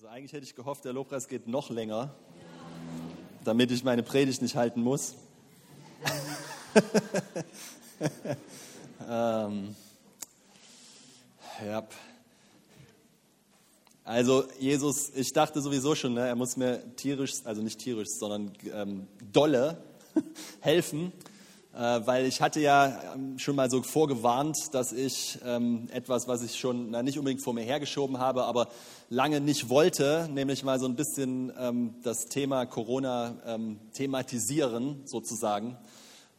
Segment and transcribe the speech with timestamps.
[0.00, 2.14] Also eigentlich hätte ich gehofft, der Lobpreis geht noch länger,
[3.44, 5.14] damit ich meine Predigt nicht halten muss.
[9.06, 9.76] ähm,
[11.66, 11.86] ja.
[14.02, 18.52] Also Jesus, ich dachte sowieso schon, ne, er muss mir tierisch, also nicht tierisch, sondern
[18.72, 19.84] ähm, dolle
[20.60, 21.12] helfen,
[21.78, 26.58] weil ich hatte ja ähm, schon mal so vorgewarnt, dass ich ähm, etwas, was ich
[26.58, 28.68] schon na, nicht unbedingt vor mir hergeschoben habe, aber
[29.08, 33.58] lange nicht wollte, nämlich mal so ein bisschen ähm, das Thema Corona
[33.92, 35.76] thematisieren sozusagen.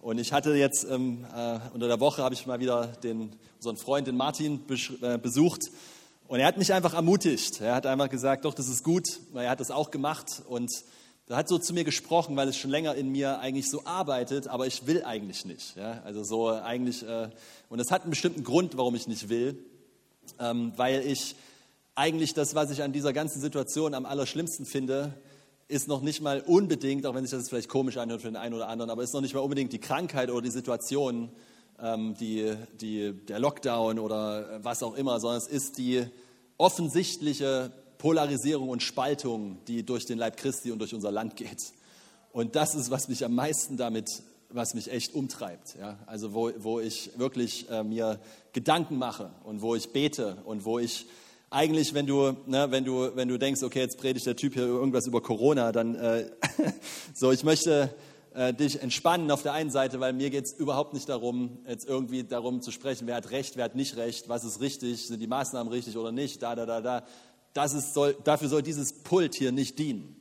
[0.02, 4.08] Und ich hatte jetzt äh, unter der Woche habe ich mal wieder den, unseren Freund,
[4.08, 4.60] den Martin,
[5.02, 5.70] äh, besucht.
[6.28, 7.62] Und er hat mich einfach ermutigt.
[7.62, 9.20] Er hat einfach gesagt, doch, das ist gut.
[9.36, 10.72] Er hat das auch gemacht und
[11.32, 14.48] er hat so zu mir gesprochen, weil es schon länger in mir eigentlich so arbeitet,
[14.48, 15.78] aber ich will eigentlich nicht.
[15.78, 16.02] Ja?
[16.04, 17.30] Also so eigentlich, äh,
[17.70, 19.58] und das hat einen bestimmten Grund, warum ich nicht will,
[20.40, 21.36] ähm, weil ich
[21.96, 25.14] eigentlich das, was ich an dieser ganzen Situation am allerschlimmsten finde,
[25.70, 28.56] ist noch nicht mal unbedingt, auch wenn sich das vielleicht komisch anhört für den einen
[28.56, 31.30] oder anderen, aber ist noch nicht mal unbedingt die Krankheit oder die Situation,
[31.80, 36.06] ähm, die, die, der Lockdown oder was auch immer, sondern es ist die
[36.58, 41.72] offensichtliche Polarisierung und Spaltung, die durch den Leib Christi und durch unser Land geht.
[42.32, 44.10] Und das ist, was mich am meisten damit,
[44.50, 45.76] was mich echt umtreibt.
[45.80, 46.00] Ja?
[46.08, 48.20] Also wo, wo ich wirklich äh, mir
[48.54, 51.06] Gedanken mache und wo ich bete und wo ich
[51.52, 54.64] eigentlich, wenn du, ne, wenn du, wenn du denkst, okay, jetzt predigt der Typ hier
[54.64, 56.26] irgendwas über Corona, dann äh,
[57.14, 57.94] so, ich möchte
[58.34, 61.88] äh, dich entspannen auf der einen Seite, weil mir geht es überhaupt nicht darum, jetzt
[61.88, 65.20] irgendwie darum zu sprechen, wer hat Recht, wer hat nicht Recht, was ist richtig, sind
[65.20, 67.04] die Maßnahmen richtig oder nicht, da, da, da, da
[67.54, 70.16] soll, dafür soll dieses Pult hier nicht dienen.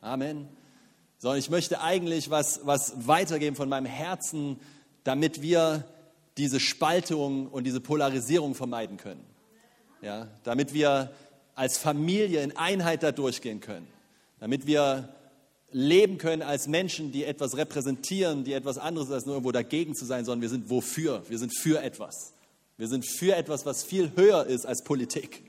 [0.00, 0.48] Amen.
[1.18, 4.58] Sondern ich möchte eigentlich was, was weitergeben von meinem Herzen,
[5.04, 5.84] damit wir
[6.36, 9.24] diese Spaltung und diese Polarisierung vermeiden können.
[10.02, 11.12] Ja, damit wir
[11.54, 13.86] als Familie in Einheit da durchgehen können.
[14.40, 15.14] Damit wir
[15.70, 20.04] leben können als Menschen, die etwas repräsentieren, die etwas anderes als nur irgendwo dagegen zu
[20.04, 21.22] sein, sondern wir sind wofür?
[21.28, 22.32] Wir sind für etwas.
[22.76, 25.43] Wir sind für etwas, was viel höher ist als Politik.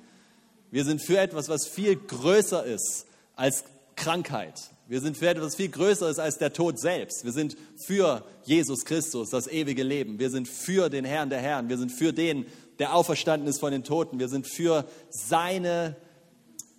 [0.75, 3.05] Wir sind für etwas, was viel größer ist
[3.37, 3.63] als
[3.95, 4.61] Krankheit.
[4.89, 7.23] Wir sind für etwas, was viel größer ist als der Tod selbst.
[7.23, 10.19] Wir sind für Jesus Christus, das ewige Leben.
[10.19, 11.69] Wir sind für den Herrn der Herren.
[11.69, 12.45] Wir sind für den,
[12.77, 14.19] der auferstanden ist von den Toten.
[14.19, 15.95] Wir sind für seine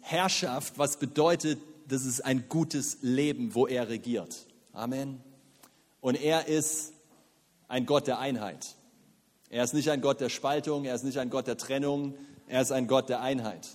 [0.02, 1.58] Herrschaft, was bedeutet,
[1.88, 4.44] das ist ein gutes Leben, wo er regiert.
[4.74, 5.22] Amen.
[6.02, 6.92] Und er ist
[7.66, 8.74] ein Gott der Einheit.
[9.48, 12.12] Er ist nicht ein Gott der Spaltung, er ist nicht ein Gott der Trennung,
[12.46, 13.66] er ist ein Gott der Einheit.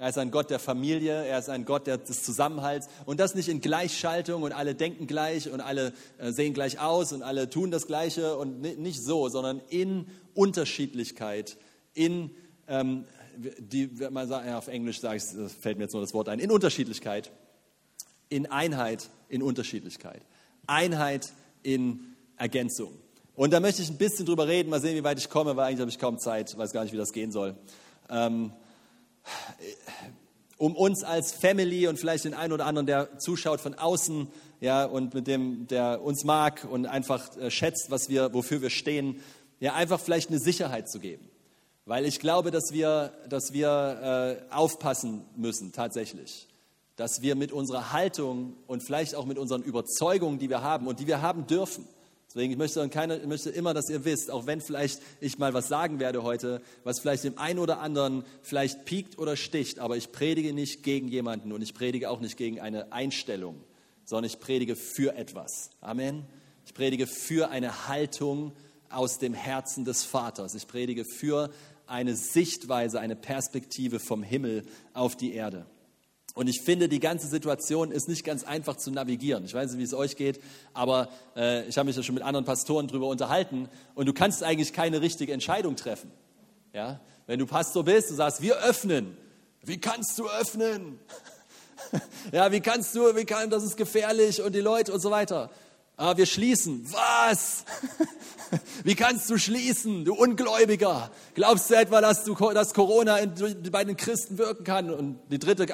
[0.00, 2.88] Er ist ein Gott der Familie, er ist ein Gott des Zusammenhalts.
[3.04, 7.12] Und das nicht in Gleichschaltung und alle denken gleich und alle äh, sehen gleich aus
[7.12, 11.58] und alle tun das Gleiche und nicht so, sondern in Unterschiedlichkeit,
[11.92, 12.30] in,
[12.66, 13.04] ähm,
[13.36, 16.38] die, man sagt, ja, auf Englisch sage ich, fällt mir jetzt nur das Wort ein,
[16.38, 17.30] in Unterschiedlichkeit,
[18.30, 20.22] in Einheit, in Unterschiedlichkeit,
[20.66, 21.30] Einheit
[21.62, 22.94] in Ergänzung.
[23.34, 25.66] Und da möchte ich ein bisschen drüber reden, mal sehen, wie weit ich komme, weil
[25.66, 27.54] eigentlich habe ich kaum Zeit, weiß gar nicht, wie das gehen soll.
[28.08, 28.54] Ähm,
[30.58, 34.28] um uns als Family und vielleicht den einen oder anderen, der zuschaut von außen,
[34.60, 38.68] ja, und mit dem, der uns mag und einfach äh, schätzt, was wir, wofür wir
[38.68, 39.20] stehen,
[39.58, 41.30] ja, einfach vielleicht eine Sicherheit zu geben.
[41.86, 46.46] Weil ich glaube, dass wir, dass wir äh, aufpassen müssen, tatsächlich.
[46.96, 51.00] Dass wir mit unserer Haltung und vielleicht auch mit unseren Überzeugungen, die wir haben und
[51.00, 51.88] die wir haben dürfen,
[52.30, 55.52] Deswegen ich möchte, keine, ich möchte immer, dass ihr wisst, auch wenn vielleicht ich mal
[55.52, 59.96] was sagen werde heute, was vielleicht dem einen oder anderen vielleicht piekt oder sticht, aber
[59.96, 63.64] ich predige nicht gegen jemanden und ich predige auch nicht gegen eine Einstellung,
[64.04, 65.70] sondern ich predige für etwas.
[65.80, 66.24] Amen.
[66.64, 68.52] Ich predige für eine Haltung
[68.90, 70.54] aus dem Herzen des Vaters.
[70.54, 71.50] Ich predige für
[71.88, 74.62] eine Sichtweise, eine Perspektive vom Himmel
[74.94, 75.66] auf die Erde.
[76.34, 79.44] Und ich finde, die ganze Situation ist nicht ganz einfach zu navigieren.
[79.44, 80.40] Ich weiß nicht, wie es euch geht,
[80.72, 84.42] aber äh, ich habe mich ja schon mit anderen Pastoren darüber unterhalten und du kannst
[84.42, 86.10] eigentlich keine richtige Entscheidung treffen.
[86.72, 87.00] Ja?
[87.26, 89.16] Wenn du Pastor bist, du sagst, wir öffnen.
[89.62, 90.98] Wie kannst du öffnen?
[92.32, 95.50] ja, wie kannst du, wie kann, das ist gefährlich und die Leute und so weiter.
[95.96, 96.86] Aber wir schließen.
[96.92, 97.64] Was?
[98.84, 101.10] Wie kannst du schließen, du Ungläubiger?
[101.34, 103.32] Glaubst du etwa, dass, du, dass Corona in,
[103.70, 104.90] bei den Christen wirken kann?
[104.90, 105.66] Und die dritte,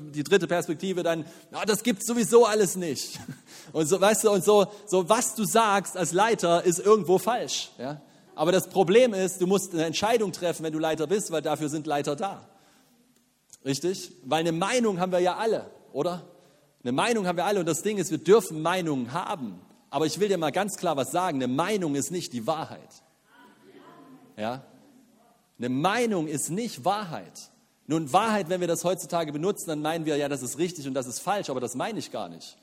[0.00, 3.20] die dritte Perspektive dann, na, das gibt sowieso alles nicht.
[3.72, 7.72] Und so, weißt du, und so, so, was du sagst als Leiter ist irgendwo falsch.
[7.78, 8.00] Ja?
[8.34, 11.68] Aber das Problem ist, du musst eine Entscheidung treffen, wenn du Leiter bist, weil dafür
[11.68, 12.46] sind Leiter da.
[13.64, 14.12] Richtig?
[14.24, 16.24] Weil eine Meinung haben wir ja alle, oder?
[16.82, 19.60] Eine Meinung haben wir alle und das Ding ist, wir dürfen Meinungen haben.
[19.90, 23.02] Aber ich will dir mal ganz klar was sagen, eine Meinung ist nicht die Wahrheit.
[24.36, 24.64] Ja?
[25.58, 27.50] Eine Meinung ist nicht Wahrheit.
[27.86, 30.94] Nun, Wahrheit, wenn wir das heutzutage benutzen, dann meinen wir, ja, das ist richtig und
[30.94, 32.58] das ist falsch, aber das meine ich gar nicht.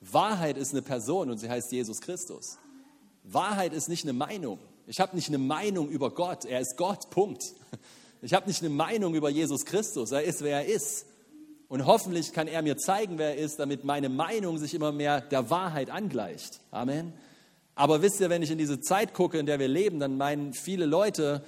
[0.00, 2.58] Wahrheit ist eine Person und sie heißt Jesus Christus.
[3.24, 4.58] Wahrheit ist nicht eine Meinung.
[4.86, 6.44] Ich habe nicht eine Meinung über Gott.
[6.44, 7.54] Er ist Gott, Punkt.
[8.22, 10.12] Ich habe nicht eine Meinung über Jesus Christus.
[10.12, 11.06] Er ist, wer er ist.
[11.70, 15.20] Und hoffentlich kann er mir zeigen, wer er ist, damit meine Meinung sich immer mehr
[15.20, 16.58] der Wahrheit angleicht.
[16.72, 17.12] Amen.
[17.76, 20.52] Aber wisst ihr, wenn ich in diese Zeit gucke, in der wir leben, dann meinen
[20.52, 21.44] viele Leute,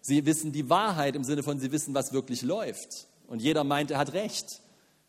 [0.00, 3.06] sie wissen die Wahrheit im Sinne von, sie wissen, was wirklich läuft.
[3.26, 4.62] Und jeder meint, er hat Recht.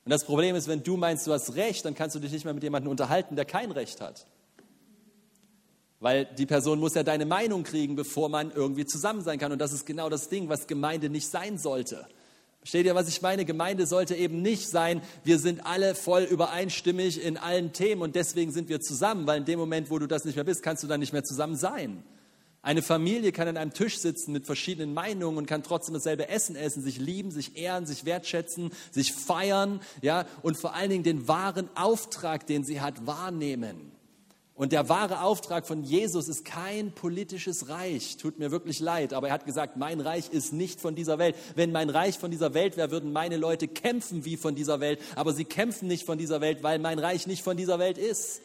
[0.03, 2.43] Und das Problem ist, wenn du meinst, du hast Recht, dann kannst du dich nicht
[2.43, 4.27] mehr mit jemandem unterhalten, der kein Recht hat.
[6.01, 9.53] Weil die Person muss ja deine Meinung kriegen, bevor man irgendwie zusammen sein kann.
[9.53, 12.05] Und das ist genau das Ding, was Gemeinde nicht sein sollte.
[12.67, 13.45] Versteht ihr, was ich meine?
[13.45, 18.51] Gemeinde sollte eben nicht sein, wir sind alle voll übereinstimmig in allen Themen und deswegen
[18.51, 20.87] sind wir zusammen, weil in dem Moment, wo du das nicht mehr bist, kannst du
[20.87, 22.03] dann nicht mehr zusammen sein.
[22.61, 26.57] Eine Familie kann an einem Tisch sitzen mit verschiedenen Meinungen und kann trotzdem dasselbe Essen
[26.57, 31.29] essen, sich lieben, sich ehren, sich wertschätzen, sich feiern, ja, und vor allen Dingen den
[31.29, 33.93] wahren Auftrag, den sie hat, wahrnehmen.
[34.57, 38.17] Und der wahre Auftrag von Jesus ist kein politisches Reich.
[38.17, 41.35] Tut mir wirklich leid, aber er hat gesagt, mein Reich ist nicht von dieser Welt.
[41.53, 44.99] Wenn mein Reich von dieser Welt wäre, würden meine Leute kämpfen wie von dieser Welt.
[45.15, 48.41] Aber sie kämpfen nicht von dieser Welt, weil mein Reich nicht von dieser Welt ist.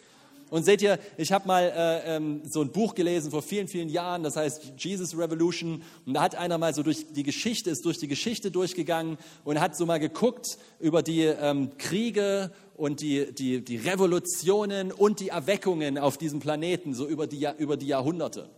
[0.52, 3.88] Und seht ihr, ich habe mal äh, ähm, so ein Buch gelesen vor vielen, vielen
[3.88, 5.82] Jahren, das heißt Jesus Revolution.
[6.04, 9.60] Und da hat einer mal so durch die Geschichte, ist durch die Geschichte durchgegangen und
[9.60, 15.30] hat so mal geguckt über die ähm, Kriege und die, die, die Revolutionen und die
[15.30, 18.50] Erweckungen auf diesem Planeten, so über die, über die Jahrhunderte.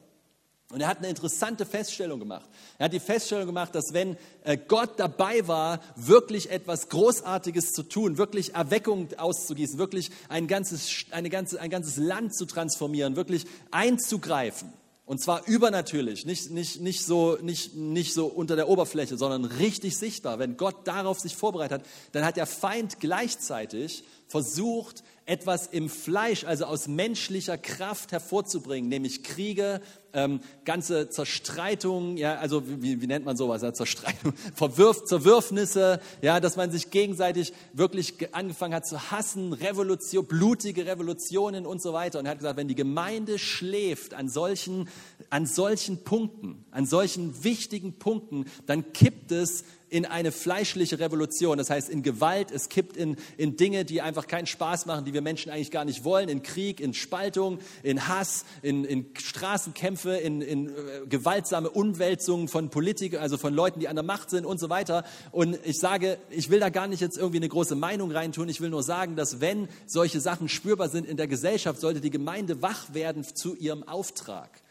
[0.71, 2.49] Und er hat eine interessante Feststellung gemacht.
[2.79, 7.83] Er hat die Feststellung gemacht, dass wenn äh, Gott dabei war, wirklich etwas Großartiges zu
[7.83, 13.45] tun, wirklich Erweckung auszugießen, wirklich ein ganzes, eine ganze, ein ganzes Land zu transformieren, wirklich
[13.71, 14.73] einzugreifen,
[15.07, 19.99] und zwar übernatürlich, nicht, nicht, nicht, so, nicht, nicht so unter der Oberfläche, sondern richtig
[19.99, 20.39] sichtbar.
[20.39, 26.45] Wenn Gott darauf sich vorbereitet hat, dann hat der Feind gleichzeitig versucht, etwas im Fleisch,
[26.45, 29.81] also aus menschlicher Kraft hervorzubringen, nämlich Kriege,
[30.13, 36.41] ähm, ganze Zerstreitungen, ja, also wie, wie nennt man sowas, ja, Zerstreitung, Verwirf, Zerwürfnisse, ja,
[36.41, 42.19] dass man sich gegenseitig wirklich angefangen hat zu hassen, Revolution, blutige Revolutionen und so weiter.
[42.19, 44.89] Und er hat gesagt, wenn die Gemeinde schläft an solchen,
[45.31, 51.71] an solchen Punkten, an solchen wichtigen Punkten, dann kippt es in eine fleischliche Revolution, das
[51.71, 55.23] heißt in Gewalt, es kippt in, in Dinge, die einfach keinen Spaß machen, die wir
[55.23, 60.41] Menschen eigentlich gar nicht wollen, in Krieg, in Spaltung, in Hass, in, in Straßenkämpfe, in,
[60.41, 60.73] in äh,
[61.09, 65.05] gewaltsame Umwälzungen von Politikern, also von Leuten, die an der Macht sind und so weiter.
[65.31, 68.61] Und ich sage, ich will da gar nicht jetzt irgendwie eine große Meinung reintun, ich
[68.61, 72.63] will nur sagen, dass wenn solche Sachen spürbar sind in der Gesellschaft, sollte die Gemeinde
[72.63, 74.64] wach werden zu ihrem Auftrag.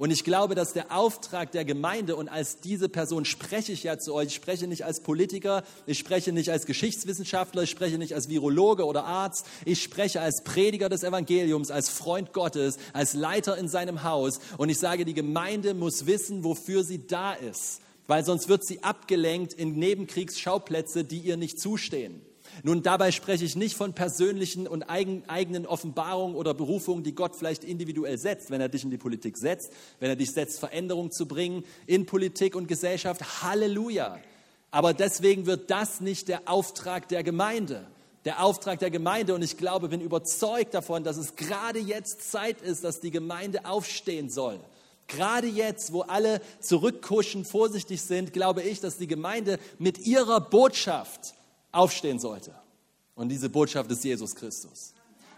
[0.00, 3.98] Und ich glaube, dass der Auftrag der Gemeinde, und als diese Person spreche ich ja
[3.98, 8.14] zu euch, ich spreche nicht als Politiker, ich spreche nicht als Geschichtswissenschaftler, ich spreche nicht
[8.14, 13.58] als Virologe oder Arzt, ich spreche als Prediger des Evangeliums, als Freund Gottes, als Leiter
[13.58, 14.40] in seinem Haus.
[14.56, 18.82] Und ich sage, die Gemeinde muss wissen, wofür sie da ist, weil sonst wird sie
[18.82, 22.22] abgelenkt in Nebenkriegsschauplätze, die ihr nicht zustehen.
[22.62, 27.36] Nun, dabei spreche ich nicht von persönlichen und eigen, eigenen Offenbarungen oder Berufungen, die Gott
[27.36, 31.10] vielleicht individuell setzt, wenn er dich in die Politik setzt, wenn er dich setzt, Veränderungen
[31.10, 33.42] zu bringen in Politik und Gesellschaft.
[33.42, 34.18] Halleluja.
[34.70, 37.86] Aber deswegen wird das nicht der Auftrag der Gemeinde.
[38.26, 42.60] Der Auftrag der Gemeinde, und ich glaube, bin überzeugt davon, dass es gerade jetzt Zeit
[42.60, 44.60] ist, dass die Gemeinde aufstehen soll.
[45.06, 51.34] Gerade jetzt, wo alle zurückkuschen, vorsichtig sind, glaube ich, dass die Gemeinde mit ihrer Botschaft
[51.72, 52.54] aufstehen sollte.
[53.14, 54.94] Und diese Botschaft ist Jesus Christus.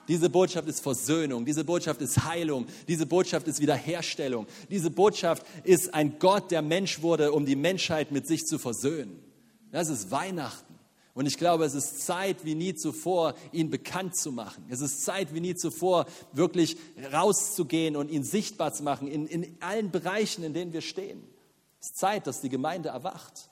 [0.08, 4.46] Diese Botschaft ist Versöhnung, diese Botschaft ist Heilung, diese Botschaft ist Wiederherstellung.
[4.68, 9.22] Diese Botschaft ist ein Gott, der Mensch wurde, um die Menschheit mit sich zu versöhnen.
[9.70, 10.72] Das ist Weihnachten.
[11.14, 14.64] Und ich glaube, es ist Zeit wie nie zuvor, ihn bekannt zu machen.
[14.70, 16.78] Es ist Zeit wie nie zuvor, wirklich
[17.12, 21.22] rauszugehen und ihn sichtbar zu machen in, in allen Bereichen, in denen wir stehen.
[21.80, 23.50] Es ist Zeit, dass die Gemeinde erwacht.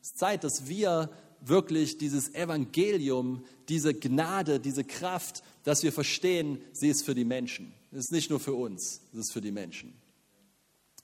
[0.00, 6.60] Es ist Zeit, dass wir wirklich dieses Evangelium, diese Gnade, diese Kraft, dass wir verstehen,
[6.72, 7.72] sie ist für die Menschen.
[7.92, 9.94] Es ist nicht nur für uns, es ist für die Menschen.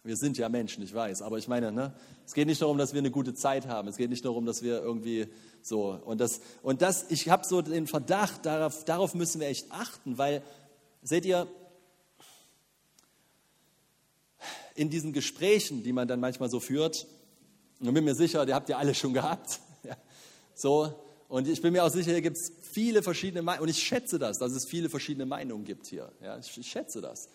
[0.02, 1.92] Wir sind ja Menschen, ich weiß, aber ich meine, ne,
[2.24, 3.88] es geht nicht darum, dass wir eine gute Zeit haben.
[3.88, 5.26] Es geht nicht darum, dass wir irgendwie
[5.62, 7.06] so und das und das.
[7.10, 10.42] Ich habe so den Verdacht, darauf, darauf müssen wir echt achten, weil
[11.02, 11.48] seht ihr,
[14.76, 17.06] in diesen Gesprächen, die man dann manchmal so führt,
[17.80, 19.60] und bin mir sicher, die habt ihr alle schon gehabt,
[20.56, 20.92] so,
[21.28, 23.62] und ich bin mir auch sicher, hier gibt es viele verschiedene Meinungen.
[23.64, 26.10] Und ich schätze das, dass es viele verschiedene Meinungen gibt hier.
[26.22, 27.28] Ja, ich, ich schätze das.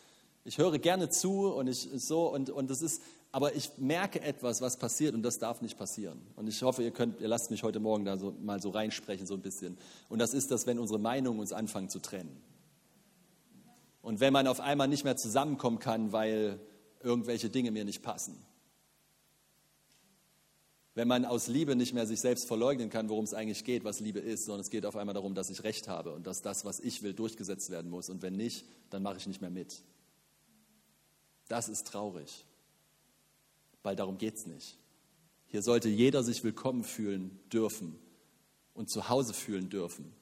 [0.43, 3.01] Ich höre gerne zu und ich so und, und das ist
[3.33, 6.19] aber ich merke etwas, was passiert und das darf nicht passieren.
[6.35, 9.25] Und ich hoffe, ihr könnt, ihr lasst mich heute Morgen da so, mal so reinsprechen,
[9.25, 9.77] so ein bisschen.
[10.09, 12.41] Und das ist das, wenn unsere Meinungen uns anfangen zu trennen.
[14.01, 16.59] Und wenn man auf einmal nicht mehr zusammenkommen kann, weil
[17.01, 18.35] irgendwelche Dinge mir nicht passen.
[20.93, 24.01] Wenn man aus Liebe nicht mehr sich selbst verleugnen kann, worum es eigentlich geht, was
[24.01, 26.65] Liebe ist, sondern es geht auf einmal darum, dass ich Recht habe und dass das,
[26.65, 28.09] was ich will, durchgesetzt werden muss.
[28.09, 29.83] Und wenn nicht, dann mache ich nicht mehr mit.
[31.47, 32.45] Das ist traurig,
[33.83, 34.77] weil darum geht es nicht.
[35.47, 37.97] Hier sollte jeder sich willkommen fühlen dürfen
[38.73, 40.13] und zu Hause fühlen dürfen,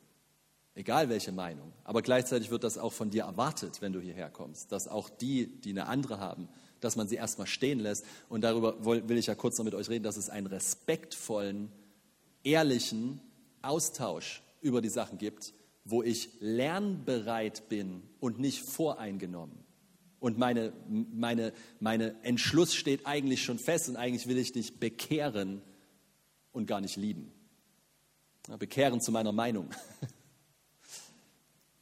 [0.76, 1.72] egal welche Meinung.
[1.84, 5.60] Aber gleichzeitig wird das auch von dir erwartet, wenn du hierher kommst, dass auch die,
[5.62, 6.48] die eine andere haben,
[6.80, 8.06] dass man sie erstmal stehen lässt.
[8.30, 11.72] Und darüber will ich ja kurz noch mit euch reden, dass es einen respektvollen,
[12.44, 13.20] ehrlichen
[13.62, 15.54] Austausch über die Sachen gibt,
[15.86, 19.58] wo ich lernbereit bin und nicht voreingenommen.
[20.20, 25.62] Und meine, meine, meine Entschluss steht eigentlich schon fest und eigentlich will ich dich bekehren
[26.52, 27.32] und gar nicht lieben.
[28.58, 29.70] Bekehren zu meiner Meinung.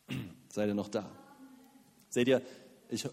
[0.50, 1.10] Seid ihr noch da?
[2.10, 2.42] Seht ihr,
[2.90, 3.08] ich,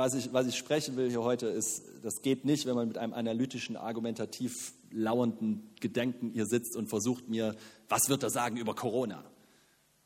[0.00, 2.96] was ich, was ich sprechen will hier heute, ist, das geht nicht, wenn man mit
[2.96, 7.54] einem analytischen, argumentativ lauernden Gedenken hier sitzt und versucht mir,
[7.86, 9.22] was wird er sagen über Corona?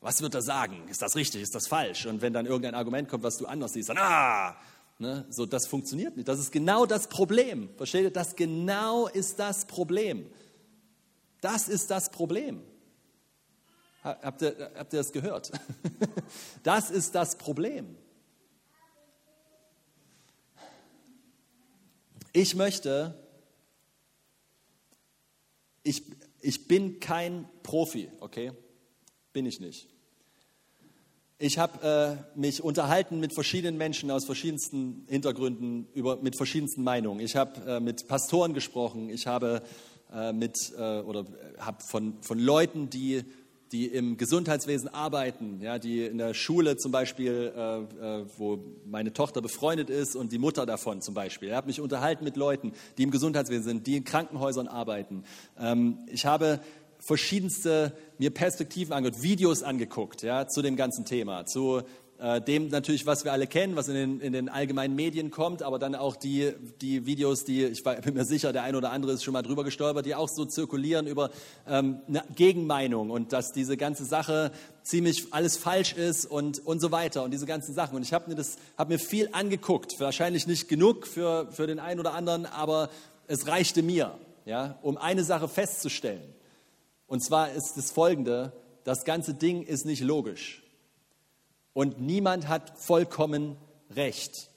[0.01, 0.89] Was wird er sagen?
[0.89, 1.41] Ist das richtig?
[1.41, 2.07] Ist das falsch?
[2.07, 4.57] Und wenn dann irgendein Argument kommt, was du anders siehst, dann, ah,
[4.99, 6.27] ne, so, das funktioniert nicht.
[6.27, 7.69] Das ist genau das Problem.
[7.77, 8.11] Versteht ihr?
[8.11, 10.25] Das genau ist das Problem.
[11.39, 12.61] Das ist das Problem.
[14.03, 15.53] Habt ihr, habt ihr das gehört?
[16.63, 17.95] Das ist das Problem.
[22.37, 23.17] Ich möchte,
[25.83, 26.03] ich,
[26.41, 28.51] ich bin kein Profi, okay?
[29.31, 29.87] Bin ich nicht.
[31.37, 37.21] Ich habe äh, mich unterhalten mit verschiedenen Menschen aus verschiedensten Hintergründen, über, mit verschiedensten Meinungen.
[37.21, 39.63] Ich habe äh, mit Pastoren gesprochen, ich habe
[40.13, 41.25] äh, mit äh, oder
[41.59, 43.23] habe von, von Leuten, die
[43.71, 49.13] die im Gesundheitswesen arbeiten, ja, die in der Schule zum Beispiel, äh, äh, wo meine
[49.13, 51.49] Tochter befreundet ist und die Mutter davon zum Beispiel.
[51.49, 55.23] Ich habe mich unterhalten mit Leuten, die im Gesundheitswesen sind, die in Krankenhäusern arbeiten.
[55.59, 56.59] Ähm, ich habe
[56.99, 61.83] verschiedenste mir Perspektiven angehört, Videos angeguckt ja, zu dem ganzen Thema, zu
[62.17, 65.61] äh, dem natürlich, was wir alle kennen, was in den, in den allgemeinen Medien kommt,
[65.61, 69.11] aber dann auch die, die Videos, die, ich bin mir sicher, der eine oder andere
[69.11, 71.29] ist schon mal drüber gestolpert, die auch so zirkulieren über
[71.67, 76.91] ähm, eine Gegenmeinung und dass diese ganze Sache ziemlich alles falsch ist und, und so
[76.91, 77.97] weiter und diese ganzen Sachen.
[77.97, 78.57] Und ich habe mir, das,
[78.87, 82.89] mir viel angeguckt, wahrscheinlich nicht genug für, für den einen oder anderen, aber
[83.27, 86.33] es reichte mir, ja, um eine Sache festzustellen.
[87.07, 88.53] Und zwar ist das folgende,
[88.83, 90.64] das ganze Ding ist nicht logisch.
[91.75, 93.57] Und niemand hat vollkommen
[93.93, 94.49] recht.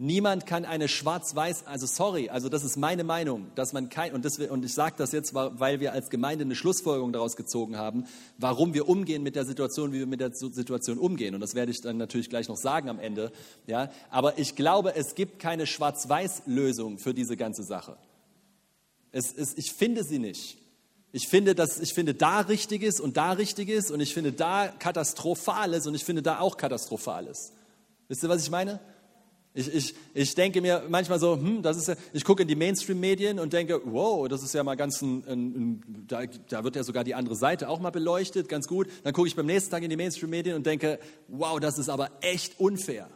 [0.00, 4.24] Niemand kann eine schwarz-weiß, also sorry, also das ist meine Meinung, dass man kein, und,
[4.24, 8.06] das, und ich sage das jetzt, weil wir als Gemeinde eine Schlussfolgerung daraus gezogen haben,
[8.36, 11.34] warum wir umgehen mit der Situation, wie wir mit der Situation umgehen.
[11.34, 13.32] Und das werde ich dann natürlich gleich noch sagen am Ende.
[13.66, 13.90] Ja?
[14.08, 17.96] Aber ich glaube, es gibt keine schwarz-weiß-Lösung für diese ganze Sache.
[19.10, 20.56] Es, es, ich finde sie nicht.
[21.12, 25.86] Ich finde, dass, ich finde da Richtiges und da Richtiges und ich finde da Katastrophales
[25.86, 27.52] und ich finde da auch Katastrophales.
[28.08, 28.80] Wisst ihr, was ich meine?
[29.54, 32.54] Ich, ich, ich denke mir manchmal so, hm, das ist ja, ich gucke in die
[32.54, 36.76] Mainstream-Medien und denke, wow, das ist ja mal ganz ein, ein, ein da, da, wird
[36.76, 38.88] ja sogar die andere Seite auch mal beleuchtet, ganz gut.
[39.02, 42.10] Dann gucke ich beim nächsten Tag in die Mainstream-Medien und denke, wow, das ist aber
[42.20, 43.08] echt unfair.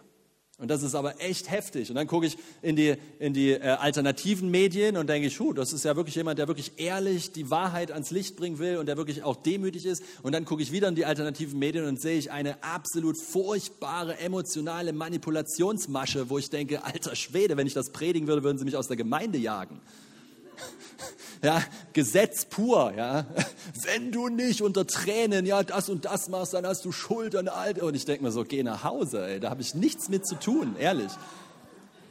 [0.62, 1.90] Und das ist aber echt heftig.
[1.90, 5.52] Und dann gucke ich in die, in die äh, alternativen Medien und denke ich, hu,
[5.52, 8.86] das ist ja wirklich jemand, der wirklich ehrlich die Wahrheit ans Licht bringen will und
[8.86, 10.04] der wirklich auch demütig ist.
[10.22, 14.18] Und dann gucke ich wieder in die alternativen Medien und sehe ich eine absolut furchtbare
[14.18, 18.76] emotionale Manipulationsmasche, wo ich denke, alter Schwede, wenn ich das predigen würde, würden sie mich
[18.76, 19.80] aus der Gemeinde jagen
[21.42, 23.26] ja, Gesetz pur, ja.
[23.84, 27.48] Wenn du nicht unter Tränen, ja, das und das machst, dann hast du Schuld an
[27.48, 27.80] all.
[27.80, 30.36] Und ich denke mir so, geh nach Hause, ey, da habe ich nichts mit zu
[30.36, 31.12] tun, ehrlich.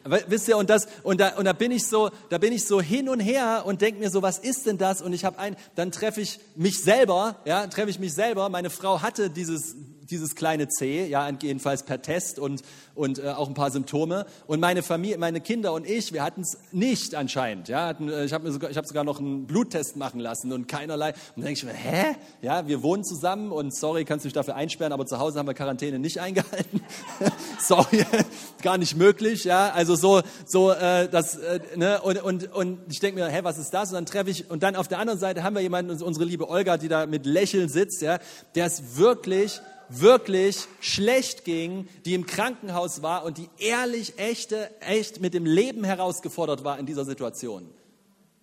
[0.04, 2.82] Wisst ihr, und, das, und, da, und da, bin ich so, da bin ich so
[2.82, 5.02] hin und her und denke mir so, was ist denn das?
[5.02, 8.50] Und ich habe ein, dann treffe ich mich selber, ja, treffe ich mich selber.
[8.50, 9.76] Meine Frau hatte dieses,
[10.12, 12.62] dieses kleine C, ja, jedenfalls per Test und,
[12.96, 14.26] und äh, auch ein paar Symptome.
[14.46, 17.70] Und meine Familie, meine Kinder und ich, wir hatten es nicht anscheinend.
[17.70, 21.10] Ja, hatten, äh, ich habe sogar, hab sogar noch einen Bluttest machen lassen und keinerlei.
[21.10, 22.16] Und dann denke ich mir, hä?
[22.42, 25.48] Ja, wir wohnen zusammen und sorry, kannst du dich dafür einsperren, aber zu Hause haben
[25.48, 26.82] wir Quarantäne nicht eingehalten.
[27.60, 28.06] sorry,
[28.62, 29.46] gar nicht möglich.
[29.46, 32.02] Ja, also so, so äh, das, äh, ne?
[32.02, 33.90] und, und, und ich denke mir, hä, was ist das?
[33.90, 36.50] Und dann treffe ich, und dann auf der anderen Seite haben wir jemanden, unsere liebe
[36.50, 38.20] Olga, die da mit Lächeln sitzt, ja,
[38.56, 39.62] der ist wirklich
[40.00, 45.84] wirklich schlecht ging, die im Krankenhaus war und die ehrlich, echte, echt mit dem Leben
[45.84, 47.70] herausgefordert war in dieser Situation.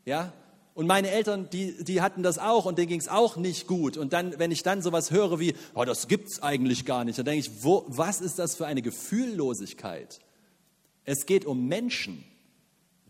[0.04, 0.32] Ja?
[0.74, 3.96] Und meine Eltern, die, die hatten das auch und denen ging es auch nicht gut.
[3.96, 7.24] Und dann, wenn ich dann sowas höre wie, oh, das gibt's eigentlich gar nicht, dann
[7.24, 10.20] denke ich, wo, was ist das für eine Gefühllosigkeit?
[11.04, 12.22] Es geht um Menschen.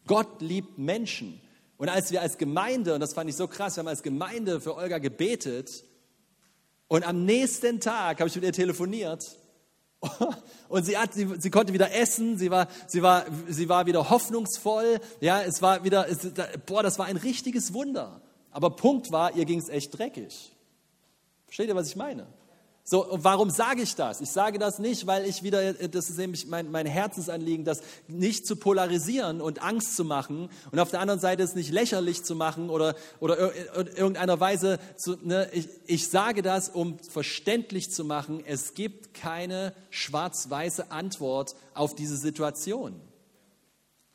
[0.07, 1.41] Gott liebt Menschen.
[1.77, 4.61] Und als wir als Gemeinde, und das fand ich so krass, wir haben als Gemeinde
[4.61, 5.85] für Olga gebetet
[6.89, 9.37] und am nächsten Tag habe ich mit ihr telefoniert
[10.69, 14.11] und sie, hat, sie, sie konnte wieder essen, sie war, sie, war, sie war wieder
[14.11, 16.31] hoffnungsvoll, ja, es war wieder, es,
[16.67, 18.21] boah, das war ein richtiges Wunder.
[18.51, 20.57] Aber Punkt war, ihr ging es echt dreckig.
[21.47, 22.27] Versteht ihr, was ich meine?
[22.91, 24.23] So, warum sage ich das?
[24.23, 28.47] Ich sage das nicht, weil ich wieder, das ist nämlich mein, mein Herzensanliegen, das nicht
[28.47, 32.35] zu polarisieren und Angst zu machen und auf der anderen Seite es nicht lächerlich zu
[32.35, 38.07] machen oder, oder in irgendeiner Weise zu, ne, ich, ich sage das, um verständlich zu
[38.07, 42.99] machen, es gibt keine schwarz-weiße Antwort auf diese Situation.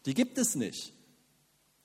[0.08, 0.93] Die gibt es nicht.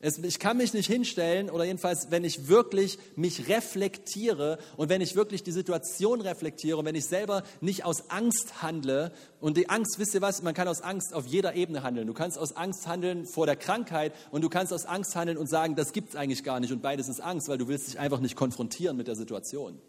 [0.00, 5.00] Es, ich kann mich nicht hinstellen oder jedenfalls, wenn ich wirklich mich reflektiere und wenn
[5.00, 9.68] ich wirklich die Situation reflektiere und wenn ich selber nicht aus Angst handle und die
[9.68, 12.06] Angst, wisst ihr was, man kann aus Angst auf jeder Ebene handeln.
[12.06, 15.48] Du kannst aus Angst handeln vor der Krankheit und du kannst aus Angst handeln und
[15.48, 17.98] sagen, das gibt es eigentlich gar nicht und beides ist Angst, weil du willst dich
[17.98, 19.80] einfach nicht konfrontieren mit der Situation.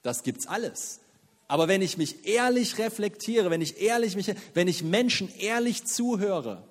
[0.00, 1.00] Das gibt's alles.
[1.46, 6.64] Aber wenn ich mich ehrlich reflektiere, wenn ich ehrlich mich, wenn ich Menschen ehrlich zuhöre,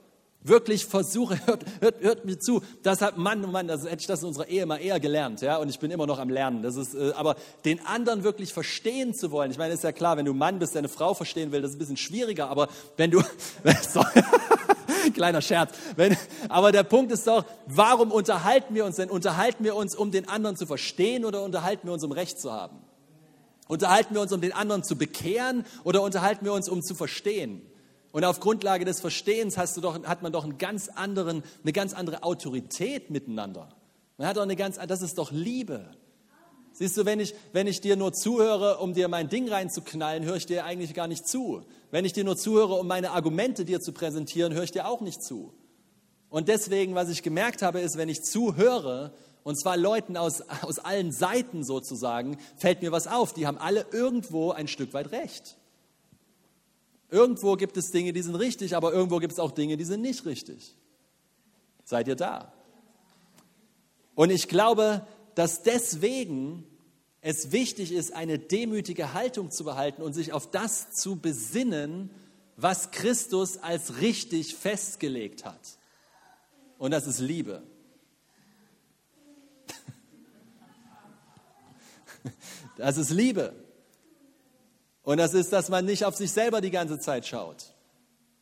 [0.43, 2.61] wirklich versuche, hört, hört, hört mir zu.
[2.83, 5.41] Das hat Mann, oh Mann, das hätte ich das in unserer Ehe mal eher gelernt,
[5.41, 6.63] ja, und ich bin immer noch am Lernen.
[6.63, 9.51] Das ist, äh, aber den anderen wirklich verstehen zu wollen.
[9.51, 11.75] Ich meine, ist ja klar, wenn du Mann bist, deine Frau verstehen will, das ist
[11.77, 13.21] ein bisschen schwieriger, aber wenn du,
[15.13, 16.17] kleiner Scherz, wenn,
[16.49, 19.09] aber der Punkt ist doch, warum unterhalten wir uns denn?
[19.09, 22.51] Unterhalten wir uns, um den anderen zu verstehen oder unterhalten wir uns, um Recht zu
[22.51, 22.77] haben?
[23.67, 27.61] Unterhalten wir uns, um den anderen zu bekehren oder unterhalten wir uns, um zu verstehen?
[28.11, 31.73] Und auf Grundlage des Verstehens hast du doch, hat man doch einen ganz anderen, eine
[31.73, 33.69] ganz andere Autorität miteinander.
[34.17, 35.91] Man hat doch eine ganz, das ist doch Liebe.
[36.73, 40.37] Siehst du, wenn ich, wenn ich dir nur zuhöre, um dir mein Ding reinzuknallen, höre
[40.37, 41.63] ich dir eigentlich gar nicht zu.
[41.89, 45.01] Wenn ich dir nur zuhöre, um meine Argumente dir zu präsentieren, höre ich dir auch
[45.01, 45.53] nicht zu.
[46.29, 50.79] Und deswegen, was ich gemerkt habe, ist, wenn ich zuhöre, und zwar Leuten aus, aus
[50.79, 53.33] allen Seiten sozusagen, fällt mir was auf.
[53.33, 55.57] Die haben alle irgendwo ein Stück weit recht.
[57.11, 60.01] Irgendwo gibt es Dinge, die sind richtig, aber irgendwo gibt es auch Dinge, die sind
[60.01, 60.77] nicht richtig.
[61.83, 62.53] Seid ihr da?
[64.15, 66.65] Und ich glaube, dass deswegen
[67.19, 72.09] es wichtig ist, eine demütige Haltung zu behalten und sich auf das zu besinnen,
[72.55, 75.59] was Christus als richtig festgelegt hat.
[76.77, 77.61] Und das ist Liebe.
[82.77, 83.53] Das ist Liebe.
[85.03, 87.73] Und das ist, dass man nicht auf sich selber die ganze Zeit schaut.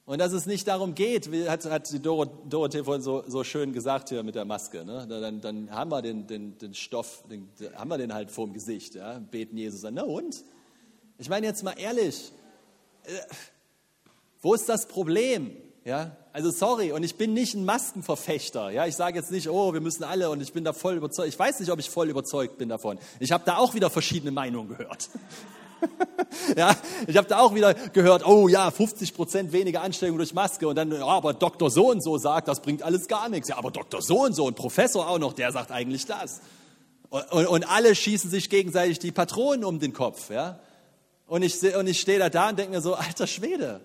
[0.05, 3.43] Und dass es nicht darum geht, wie hat, hat die Doro, Dorothee vorhin so, so
[3.43, 4.83] schön gesagt hier mit der Maske.
[4.83, 5.05] Ne?
[5.07, 8.53] Dann, dann haben wir den, den, den Stoff, den, haben wir den halt vor dem
[8.53, 8.95] Gesicht.
[8.95, 9.19] Ja?
[9.19, 9.93] Beten Jesus an.
[9.93, 10.43] Na und?
[11.19, 12.31] Ich meine jetzt mal ehrlich,
[13.03, 13.11] äh,
[14.41, 15.55] wo ist das Problem?
[15.85, 18.69] Ja, also sorry, und ich bin nicht ein Maskenverfechter.
[18.71, 21.29] Ja, ich sage jetzt nicht, oh, wir müssen alle und ich bin da voll überzeugt.
[21.29, 22.99] Ich weiß nicht, ob ich voll überzeugt bin davon.
[23.19, 25.09] Ich habe da auch wieder verschiedene Meinungen gehört.
[26.57, 26.75] ja,
[27.07, 30.75] ich habe da auch wieder gehört, oh ja, 50 Prozent weniger Ansteckung durch Maske und
[30.75, 33.49] dann, ja, aber Doktor so und so sagt, das bringt alles gar nichts.
[33.49, 36.41] Ja, aber Doktor so und so, ein Professor auch noch, der sagt eigentlich das.
[37.09, 40.29] Und, und, und alle schießen sich gegenseitig die Patronen um den Kopf.
[40.29, 40.59] Ja?
[41.27, 43.81] Und ich, und ich stehe da da und denke mir so, alter Schwede,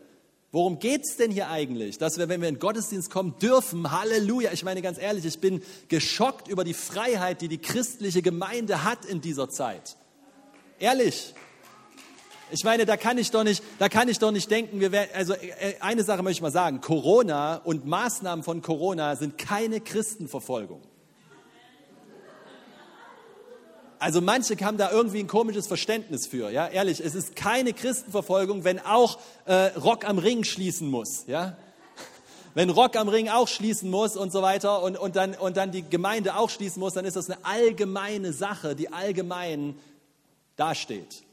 [0.51, 1.99] worum geht's denn hier eigentlich?
[1.99, 4.53] Dass wir, wenn wir in den Gottesdienst kommen dürfen, Halleluja.
[4.53, 9.05] Ich meine ganz ehrlich, ich bin geschockt über die Freiheit, die die christliche Gemeinde hat
[9.05, 9.97] in dieser Zeit.
[10.79, 11.35] Ehrlich.
[12.51, 15.11] Ich meine, da kann ich doch nicht, da kann ich doch nicht denken, wir werden,
[15.15, 19.81] also äh, eine Sache möchte ich mal sagen, Corona und Maßnahmen von Corona sind keine
[19.81, 20.83] Christenverfolgung.
[23.99, 28.63] Also manche haben da irgendwie ein komisches Verständnis für, ja, ehrlich, es ist keine Christenverfolgung,
[28.63, 31.57] wenn auch äh, Rock am Ring schließen muss, ja.
[32.55, 35.73] Wenn Rock am Ring auch schließen muss und so weiter und, und, dann, und dann
[35.73, 39.75] die Gemeinde auch schließen muss, dann ist das eine allgemeine Sache, die allgemein
[40.57, 41.24] dasteht.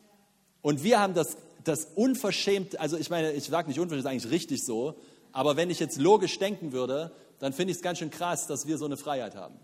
[0.62, 4.32] Und wir haben das, das unverschämt, also ich meine, ich sage nicht unverschämt, ist eigentlich
[4.32, 4.96] richtig so,
[5.32, 8.68] aber wenn ich jetzt logisch denken würde, dann finde ich es ganz schön krass, dass
[8.68, 9.56] wir so eine Freiheit haben.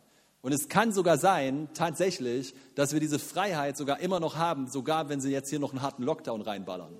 [0.41, 5.09] Und es kann sogar sein, tatsächlich, dass wir diese Freiheit sogar immer noch haben, sogar
[5.09, 6.99] wenn sie jetzt hier noch einen harten Lockdown reinballern.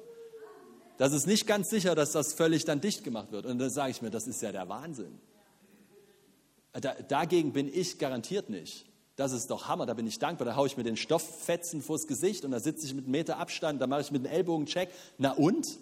[0.98, 3.46] Das ist nicht ganz sicher, dass das völlig dann dicht gemacht wird.
[3.46, 5.20] Und dann sage ich mir, das ist ja der Wahnsinn.
[6.74, 8.87] Da, dagegen bin ich garantiert nicht.
[9.18, 10.46] Das ist doch Hammer, da bin ich dankbar.
[10.46, 13.40] Da haue ich mir den Stofffetzen vors Gesicht und da sitze ich mit einem Meter
[13.40, 14.90] Abstand, da mache ich mit dem Ellbogen Check.
[15.18, 15.80] Na und?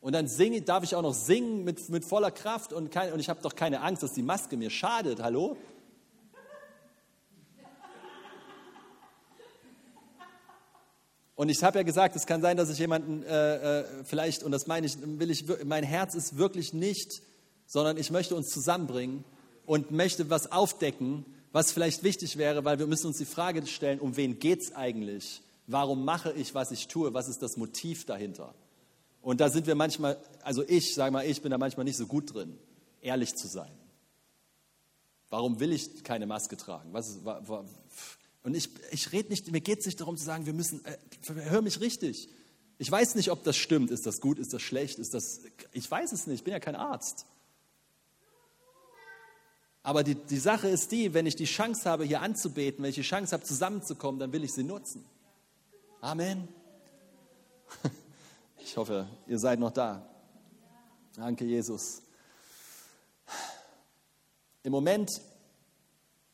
[0.00, 3.18] Und dann singe, darf ich auch noch singen mit, mit voller Kraft und, kein, und
[3.18, 5.20] ich habe doch keine Angst, dass die Maske mir schadet.
[5.20, 5.56] Hallo?
[11.34, 14.52] Und ich habe ja gesagt, es kann sein, dass ich jemanden äh, äh, vielleicht, und
[14.52, 17.20] das meine ich, will ich, mein Herz ist wirklich nicht,
[17.66, 19.24] sondern ich möchte uns zusammenbringen
[19.66, 24.00] und möchte was aufdecken, was vielleicht wichtig wäre, weil wir müssen uns die Frage stellen,
[24.00, 25.42] um wen geht es eigentlich?
[25.66, 27.14] Warum mache ich, was ich tue?
[27.14, 28.54] Was ist das Motiv dahinter?
[29.20, 32.06] Und da sind wir manchmal, also ich, sage mal, ich bin da manchmal nicht so
[32.06, 32.58] gut drin,
[33.00, 33.70] ehrlich zu sein.
[35.28, 36.94] Warum will ich keine Maske tragen?
[36.94, 37.64] Ist, wa, wa,
[38.42, 40.96] und ich, ich rede nicht, mir geht es nicht darum zu sagen, wir müssen, äh,
[41.48, 42.28] hör mich richtig.
[42.78, 43.90] Ich weiß nicht, ob das stimmt.
[43.92, 44.38] Ist das gut?
[44.40, 44.98] Ist das schlecht?
[44.98, 46.40] Ist das, ich weiß es nicht.
[46.40, 47.26] Ich bin ja kein Arzt.
[49.82, 52.96] Aber die, die Sache ist die, wenn ich die Chance habe, hier anzubeten, wenn ich
[52.96, 55.04] die Chance habe, zusammenzukommen, dann will ich sie nutzen.
[56.00, 56.48] Amen.
[58.64, 60.08] Ich hoffe, ihr seid noch da.
[61.16, 62.00] Danke, Jesus.
[64.62, 65.10] Im Moment,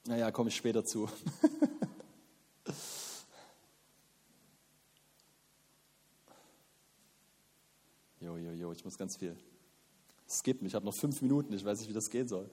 [0.07, 1.09] naja, komme ich später zu.
[8.21, 9.35] Jo, jo, jo, ich muss ganz viel
[10.29, 10.67] skippen.
[10.67, 12.51] Ich habe noch fünf Minuten, ich weiß nicht, wie das gehen soll.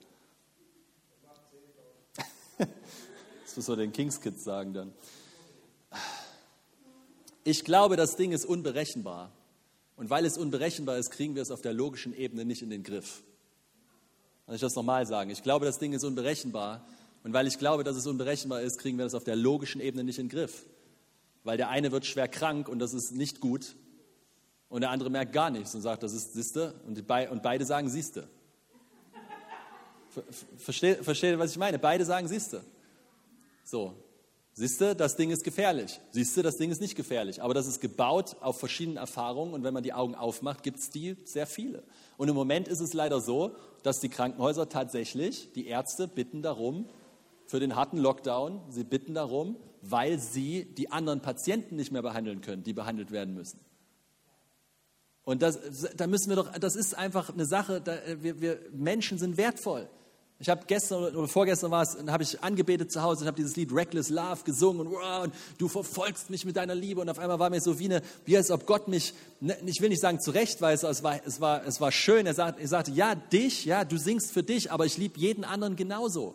[2.58, 4.92] Das muss man den Kings Kids sagen dann.
[7.44, 9.30] Ich glaube, das Ding ist unberechenbar.
[9.96, 12.82] Und weil es unberechenbar ist, kriegen wir es auf der logischen Ebene nicht in den
[12.82, 13.22] Griff.
[14.44, 15.30] Kann ich das nochmal sagen?
[15.30, 16.86] Ich glaube, das Ding ist unberechenbar.
[17.24, 20.04] Und weil ich glaube, dass es unberechenbar ist, kriegen wir das auf der logischen Ebene
[20.04, 20.66] nicht in den Griff.
[21.44, 23.74] Weil der eine wird schwer krank und das ist nicht gut.
[24.68, 26.74] Und der andere merkt gar nichts und sagt, das ist siehste.
[26.86, 28.28] Und, und beide sagen siehste.
[30.58, 31.78] Versteht, versteht, was ich meine?
[31.78, 32.62] Beide sagen siehste.
[33.64, 33.94] So,
[34.52, 36.00] siehst du, das Ding ist gefährlich.
[36.12, 37.42] Siehst du, das Ding ist nicht gefährlich.
[37.42, 40.90] Aber das ist gebaut auf verschiedenen Erfahrungen und wenn man die Augen aufmacht, gibt es
[40.90, 41.82] die sehr viele.
[42.16, 46.88] Und im Moment ist es leider so, dass die Krankenhäuser tatsächlich, die Ärzte bitten darum,
[47.46, 52.40] für den harten Lockdown, sie bitten darum, weil sie die anderen Patienten nicht mehr behandeln
[52.40, 53.60] können, die behandelt werden müssen.
[55.24, 55.58] Und das,
[55.96, 59.88] da müssen wir doch, das ist einfach eine Sache, da, wir, wir Menschen sind wertvoll.
[60.38, 63.56] Ich habe gestern oder vorgestern war es, habe ich angebetet zu Hause und habe dieses
[63.56, 67.18] Lied Reckless Love gesungen und, wow, und du verfolgst mich mit deiner Liebe und auf
[67.18, 70.02] einmal war mir so wie eine, wie als ob Gott mich, ne, ich will nicht
[70.02, 72.26] sagen zurechtweist, es war, es war, es war schön.
[72.26, 75.44] Er, sagt, er sagte, ja, dich, ja, du singst für dich, aber ich liebe jeden
[75.44, 76.34] anderen genauso.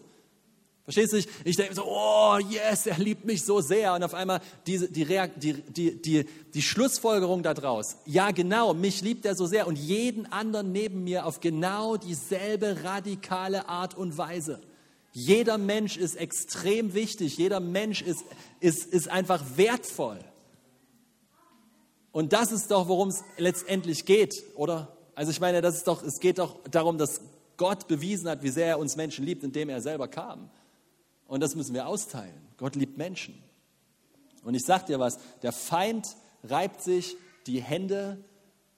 [0.84, 1.18] Verstehst du?
[1.18, 3.94] Ich, ich denke so, oh yes, er liebt mich so sehr.
[3.94, 5.06] Und auf einmal diese, die,
[5.38, 5.54] die,
[6.02, 11.04] die, die, Schlussfolgerung daraus, ja genau, mich liebt er so sehr und jeden anderen neben
[11.04, 14.62] mir auf genau dieselbe radikale Art und Weise.
[15.14, 18.24] Jeder Mensch ist extrem wichtig, jeder Mensch ist,
[18.60, 20.20] ist, ist einfach wertvoll.
[22.12, 24.98] Und das ist doch, worum es letztendlich geht, oder?
[25.16, 27.22] Also ich meine, das ist doch, es geht doch darum, dass
[27.58, 30.50] Gott bewiesen hat, wie sehr er uns Menschen liebt, indem er selber kam.
[31.32, 32.36] Und das müssen wir austeilen.
[32.58, 33.42] Gott liebt Menschen.
[34.44, 37.16] Und ich sage dir was, der Feind reibt sich
[37.48, 38.18] die Hände,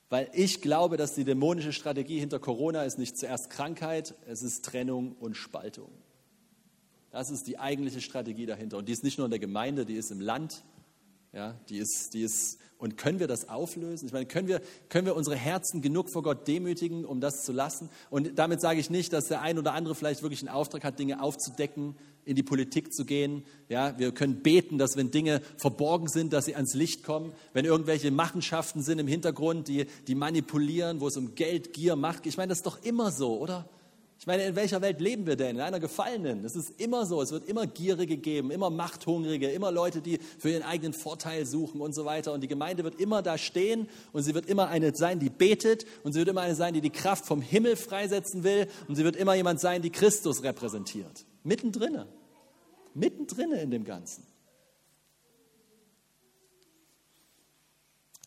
[0.10, 4.63] weil ich glaube, dass die dämonische Strategie hinter Corona ist nicht zuerst Krankheit, es ist
[4.63, 5.89] Trennung und Spaltung.
[7.10, 8.78] Das ist die eigentliche Strategie dahinter.
[8.78, 10.63] Und die ist nicht nur in der Gemeinde, die ist im Land.
[11.34, 14.06] Ja, die ist, die ist, und können wir das auflösen?
[14.06, 17.52] Ich meine, können wir, können wir unsere Herzen genug vor Gott demütigen, um das zu
[17.52, 17.89] lassen?
[18.12, 21.00] Und damit sage ich nicht, dass der ein oder andere vielleicht wirklich einen Auftrag hat,
[21.00, 23.46] Dinge aufzudecken, in die Politik zu gehen.
[23.67, 27.34] Ja, wir können beten, dass wenn Dinge verborgen sind, dass sie ans Licht kommen.
[27.52, 32.22] Wenn irgendwelche Machenschaften sind im Hintergrund, die, die manipulieren, wo es um Geld, Gier, Macht
[32.22, 32.34] geht.
[32.34, 33.67] Ich meine, das ist doch immer so, oder?
[34.24, 35.58] Ich meine, in welcher Welt leben wir denn?
[35.58, 36.46] In einer gefallenen.
[36.46, 37.22] Es ist immer so.
[37.22, 41.82] Es wird immer Gierige geben, immer Machthungrige, immer Leute, die für ihren eigenen Vorteil suchen
[41.82, 42.32] und so weiter.
[42.32, 45.86] Und die Gemeinde wird immer da stehen und sie wird immer eine sein, die betet
[46.06, 49.04] und sie wird immer eine sein, die die Kraft vom Himmel freisetzen will und sie
[49.04, 51.26] wird immer jemand sein, die Christus repräsentiert.
[51.44, 52.06] Mittendrin.
[52.94, 54.26] Mittendrin in dem Ganzen.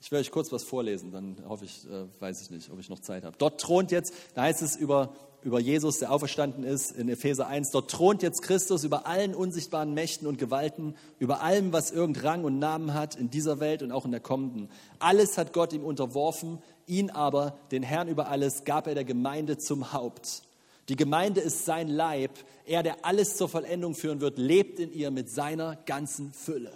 [0.06, 2.88] Ich werde euch kurz was vorlesen, dann hoffe ich, äh, weiß ich nicht, ob ich
[2.88, 3.36] noch Zeit habe.
[3.38, 5.12] Dort thront jetzt, da heißt es über,
[5.46, 9.94] über Jesus, der auferstanden ist, in Epheser 1, dort thront jetzt Christus über allen unsichtbaren
[9.94, 13.92] Mächten und Gewalten, über allem, was irgend Rang und Namen hat in dieser Welt und
[13.92, 14.68] auch in der kommenden.
[14.98, 19.56] Alles hat Gott ihm unterworfen, ihn aber, den Herrn über alles, gab er der Gemeinde
[19.56, 20.42] zum Haupt.
[20.88, 22.32] Die Gemeinde ist sein Leib.
[22.64, 26.72] Er, der alles zur Vollendung führen wird, lebt in ihr mit seiner ganzen Fülle.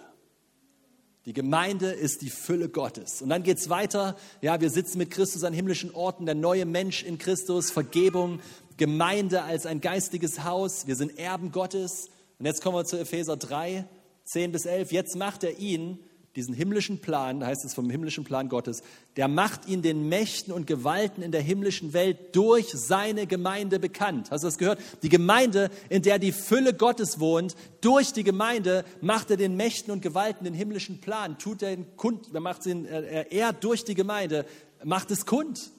[1.27, 3.21] Die Gemeinde ist die Fülle Gottes.
[3.21, 4.17] Und dann geht es weiter.
[4.41, 8.41] Ja, wir sitzen mit Christus an himmlischen Orten, der neue Mensch in Christus, Vergebung,
[8.79, 10.87] Gemeinde als ein geistiges Haus.
[10.87, 12.09] Wir sind Erben Gottes.
[12.39, 13.87] Und jetzt kommen wir zu Epheser 3,
[14.25, 14.93] 10 bis 11.
[14.93, 15.99] Jetzt macht er ihn,
[16.37, 18.83] diesen himmlischen Plan, heißt es vom himmlischen Plan Gottes,
[19.17, 24.31] der macht ihn den Mächten und Gewalten in der himmlischen Welt durch seine Gemeinde bekannt.
[24.31, 24.81] Hast du das gehört?
[25.03, 29.93] Die Gemeinde, in der die Fülle Gottes wohnt, durch die Gemeinde macht er den Mächten
[29.93, 34.47] und Gewalten den himmlischen Plan, tut er kund, macht ihn, er durch die Gemeinde
[34.85, 35.71] macht es kund.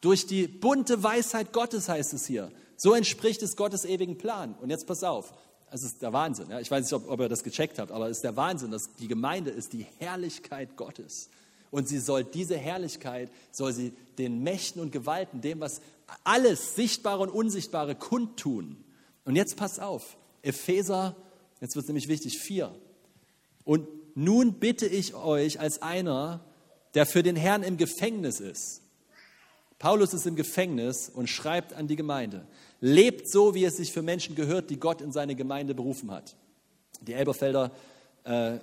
[0.00, 2.52] Durch die bunte Weisheit Gottes heißt es hier.
[2.76, 4.54] So entspricht es Gottes ewigen Plan.
[4.60, 5.32] Und jetzt pass auf,
[5.70, 6.50] es ist der Wahnsinn.
[6.50, 6.60] Ja?
[6.60, 8.92] Ich weiß nicht, ob, ob ihr das gecheckt habt, aber es ist der Wahnsinn, dass
[8.94, 11.28] die Gemeinde ist die Herrlichkeit Gottes.
[11.70, 15.80] Und sie soll diese Herrlichkeit, soll sie den Mächten und Gewalten, dem, was
[16.24, 18.82] alles Sichtbare und Unsichtbare kundtun.
[19.24, 21.14] Und jetzt pass auf, Epheser,
[21.60, 22.74] jetzt wird es nämlich wichtig, 4.
[23.64, 26.44] Und nun bitte ich euch als einer,
[26.94, 28.80] der für den Herrn im Gefängnis ist.
[29.78, 32.46] Paulus ist im Gefängnis und schreibt an die Gemeinde.
[32.80, 36.36] Lebt so, wie es sich für Menschen gehört, die Gott in seine Gemeinde berufen hat.
[37.00, 37.70] Die Elberfelder,
[38.24, 38.60] äh, äh,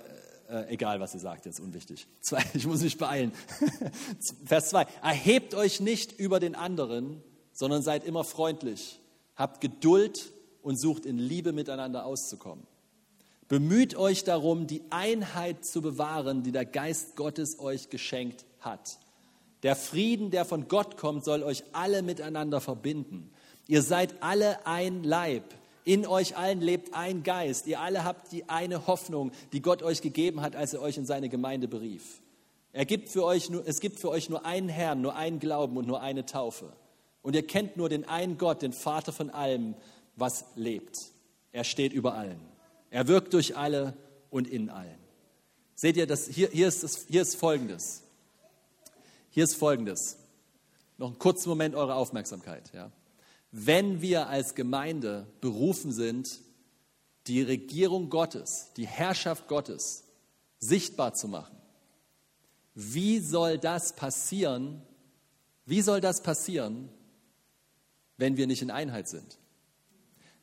[0.68, 2.06] egal was sie sagt, jetzt unwichtig.
[2.20, 3.32] Zwei, ich muss mich beeilen.
[4.44, 4.86] Vers 2.
[5.02, 9.00] Erhebt euch nicht über den anderen, sondern seid immer freundlich.
[9.36, 12.66] Habt Geduld und sucht in Liebe miteinander auszukommen.
[13.48, 18.98] Bemüht euch darum, die Einheit zu bewahren, die der Geist Gottes euch geschenkt hat.
[19.66, 23.32] Der Frieden, der von Gott kommt, soll euch alle miteinander verbinden.
[23.66, 25.42] Ihr seid alle ein Leib.
[25.82, 27.66] In euch allen lebt ein Geist.
[27.66, 31.04] Ihr alle habt die eine Hoffnung, die Gott euch gegeben hat, als er euch in
[31.04, 32.20] seine Gemeinde berief.
[32.72, 35.76] Er gibt für euch nur, es gibt für euch nur einen Herrn, nur einen Glauben
[35.76, 36.72] und nur eine Taufe.
[37.22, 39.74] Und ihr kennt nur den einen Gott, den Vater von allem,
[40.14, 40.96] was lebt.
[41.50, 42.38] Er steht über allen.
[42.90, 43.94] Er wirkt durch alle
[44.30, 45.00] und in allen.
[45.74, 48.05] Seht ihr, das, hier, hier, ist das, hier ist Folgendes.
[49.36, 50.16] Hier ist Folgendes.
[50.98, 52.72] Noch einen kurzen Moment eure Aufmerksamkeit.
[52.74, 52.90] Ja
[53.58, 56.40] wenn wir als Gemeinde berufen sind,
[57.26, 60.04] die Regierung Gottes, die Herrschaft Gottes
[60.58, 61.56] sichtbar zu machen.
[62.74, 64.82] Wie soll das passieren?
[65.64, 66.90] Wie soll das passieren,
[68.18, 69.38] wenn wir nicht in Einheit sind?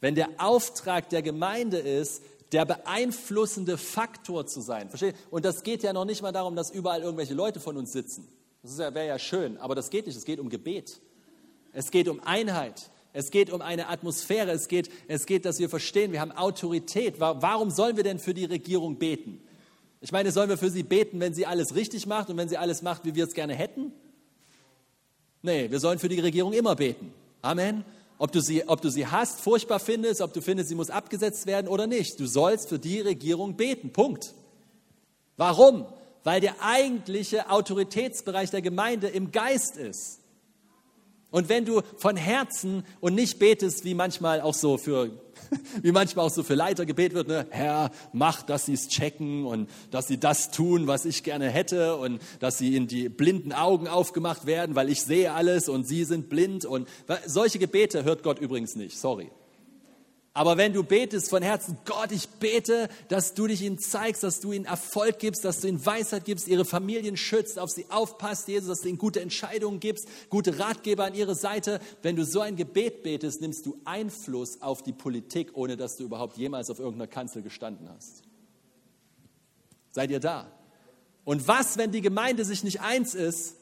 [0.01, 4.89] Wenn der Auftrag der Gemeinde ist, der beeinflussende Faktor zu sein.
[4.89, 5.15] Versteht?
[5.29, 8.27] Und das geht ja noch nicht mal darum, dass überall irgendwelche Leute von uns sitzen.
[8.63, 10.15] Das wäre ja schön, aber das geht nicht.
[10.15, 11.02] Es geht um Gebet.
[11.73, 12.89] Es geht um Einheit.
[13.12, 14.52] Es geht um eine Atmosphäre.
[14.52, 17.19] Es geht, es geht, dass wir verstehen, wir haben Autorität.
[17.19, 19.41] Warum sollen wir denn für die Regierung beten?
[19.99, 22.58] Ich meine, sollen wir für sie beten, wenn sie alles richtig macht und wenn sie
[22.58, 23.91] alles macht, wie wir es gerne hätten?
[25.41, 27.13] Nee, wir sollen für die Regierung immer beten.
[27.41, 27.84] Amen.
[28.17, 31.45] Ob du, sie, ob du sie hast, furchtbar findest, ob du findest, sie muss abgesetzt
[31.45, 32.17] werden oder nicht.
[32.19, 33.91] Du sollst für die Regierung beten.
[33.91, 34.34] Punkt.
[35.36, 35.86] Warum?
[36.23, 40.19] Weil der eigentliche Autoritätsbereich der Gemeinde im Geist ist.
[41.33, 45.09] Und wenn du von Herzen und nicht betest, wie manchmal auch so für,
[45.81, 47.47] wie manchmal auch so für Leiter gebet wird, ne?
[47.49, 51.97] Herr, mach, dass sie es checken und dass sie das tun, was ich gerne hätte
[51.97, 56.03] und dass sie in die blinden Augen aufgemacht werden, weil ich sehe alles und sie
[56.03, 56.88] sind blind und
[57.25, 59.31] solche Gebete hört Gott übrigens nicht, sorry.
[60.35, 64.39] Aber wenn du betest von Herzen, Gott, ich bete, dass du dich ihnen zeigst, dass
[64.39, 68.47] du ihnen Erfolg gibst, dass du ihnen Weisheit gibst, ihre Familien schützt, auf sie aufpasst,
[68.47, 71.79] Jesus, dass du ihnen gute Entscheidungen gibst, gute Ratgeber an ihre Seite.
[72.01, 76.03] Wenn du so ein Gebet betest, nimmst du Einfluss auf die Politik, ohne dass du
[76.03, 78.23] überhaupt jemals auf irgendeiner Kanzel gestanden hast.
[79.91, 80.51] Seid ihr da?
[81.25, 83.55] Und was, wenn die Gemeinde sich nicht eins ist,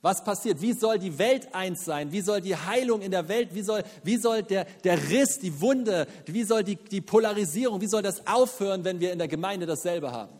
[0.00, 0.62] was passiert?
[0.62, 2.12] Wie soll die Welt eins sein?
[2.12, 5.60] Wie soll die Heilung in der Welt, wie soll, wie soll der, der Riss, die
[5.60, 9.66] Wunde, wie soll die, die Polarisierung, wie soll das aufhören, wenn wir in der Gemeinde
[9.66, 10.32] dasselbe haben?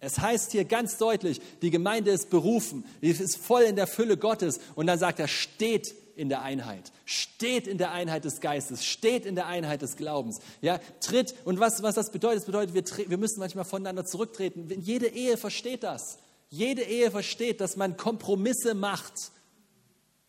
[0.00, 4.16] Es heißt hier ganz deutlich, die Gemeinde ist berufen, sie ist voll in der Fülle
[4.16, 8.84] Gottes und dann sagt er, steht in der Einheit, steht in der Einheit des Geistes,
[8.84, 10.40] steht in der Einheit des Glaubens.
[10.60, 11.34] Ja, tritt.
[11.44, 14.68] Und was, was das bedeutet, das bedeutet, wir, wir müssen manchmal voneinander zurücktreten.
[14.80, 16.18] Jede Ehe versteht das.
[16.48, 19.30] Jede Ehe versteht, dass man Kompromisse macht.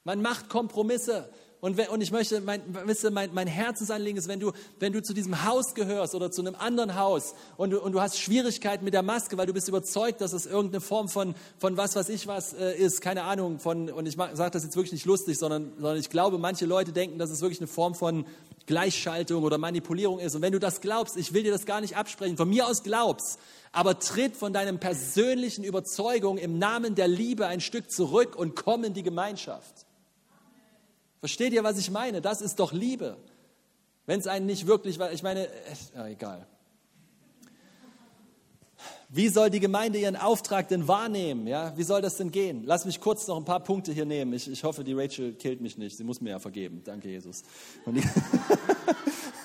[0.03, 1.29] Man macht Kompromisse.
[1.59, 5.13] Und, und ich möchte, mein, weißt mein, mein Herzensanliegen ist, wenn du, wenn du zu
[5.15, 8.93] diesem Haus gehörst oder zu einem anderen Haus und du, und du hast Schwierigkeiten mit
[8.93, 12.27] der Maske, weil du bist überzeugt, dass es irgendeine Form von, von was weiß ich
[12.27, 15.73] was äh, ist, keine Ahnung, von, und ich sage das jetzt wirklich nicht lustig, sondern,
[15.77, 18.25] sondern ich glaube, manche Leute denken, dass es wirklich eine Form von
[18.67, 20.35] Gleichschaltung oder Manipulierung ist.
[20.35, 22.83] Und wenn du das glaubst, ich will dir das gar nicht absprechen, von mir aus
[22.83, 23.39] glaubst,
[23.71, 28.83] aber tritt von deinem persönlichen Überzeugung im Namen der Liebe ein Stück zurück und komm
[28.83, 29.86] in die Gemeinschaft.
[31.19, 32.21] Versteht ihr, was ich meine?
[32.21, 33.17] Das ist doch Liebe.
[34.05, 35.47] Wenn es einen nicht wirklich, ich meine,
[36.05, 36.47] egal.
[39.09, 41.47] Wie soll die Gemeinde ihren Auftrag denn wahrnehmen?
[41.47, 42.63] Ja, wie soll das denn gehen?
[42.65, 44.33] Lass mich kurz noch ein paar Punkte hier nehmen.
[44.33, 45.95] Ich, ich hoffe, die Rachel killt mich nicht.
[45.95, 46.81] Sie muss mir ja vergeben.
[46.83, 47.43] Danke, Jesus.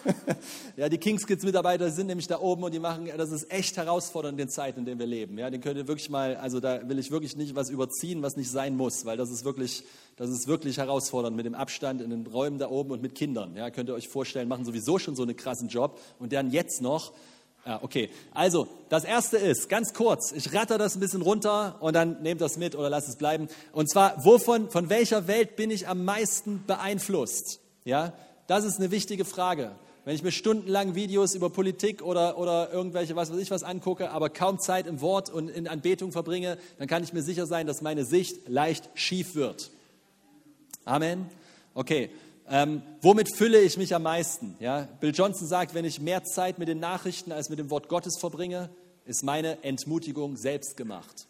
[0.77, 3.77] Ja, die Kings Kids Mitarbeiter sind nämlich da oben und die machen, das ist echt
[3.77, 5.37] herausfordernd in den Zeiten, in denen wir leben.
[5.39, 8.37] Ja, den könnt ihr wirklich mal, also da will ich wirklich nicht was überziehen, was
[8.37, 9.85] nicht sein muss, weil das ist wirklich,
[10.17, 13.55] das ist wirklich herausfordernd mit dem Abstand in den Räumen da oben und mit Kindern.
[13.57, 16.81] Ja, könnt ihr euch vorstellen, machen sowieso schon so einen krassen Job und dann jetzt
[16.81, 17.13] noch
[17.65, 18.11] ja, okay.
[18.33, 22.41] Also, das erste ist, ganz kurz, ich ratter das ein bisschen runter und dann nehmt
[22.41, 23.47] das mit oder lasst es bleiben.
[23.73, 27.61] Und zwar, wovon, von welcher Welt bin ich am meisten beeinflusst?
[27.85, 28.15] Ja,
[28.49, 29.77] das ist eine wichtige Frage.
[30.05, 34.11] Wenn ich mir stundenlang Videos über Politik oder, oder irgendwelche, was weiß ich was angucke,
[34.11, 37.69] aber kaum Zeit im Wort und in Anbetung verbringe, dann kann ich mir sicher sein,
[37.69, 39.71] dass meine Sicht leicht schief wird.
[40.85, 41.31] Amen.
[41.75, 42.11] Okay.
[42.49, 44.57] Ähm, womit fülle ich mich am meisten?
[44.59, 44.89] Ja?
[45.01, 48.19] Bill Johnson sagt, wenn ich mehr Zeit mit den Nachrichten als mit dem Wort Gottes
[48.19, 48.71] verbringe,
[49.05, 51.27] ist meine Entmutigung selbst gemacht.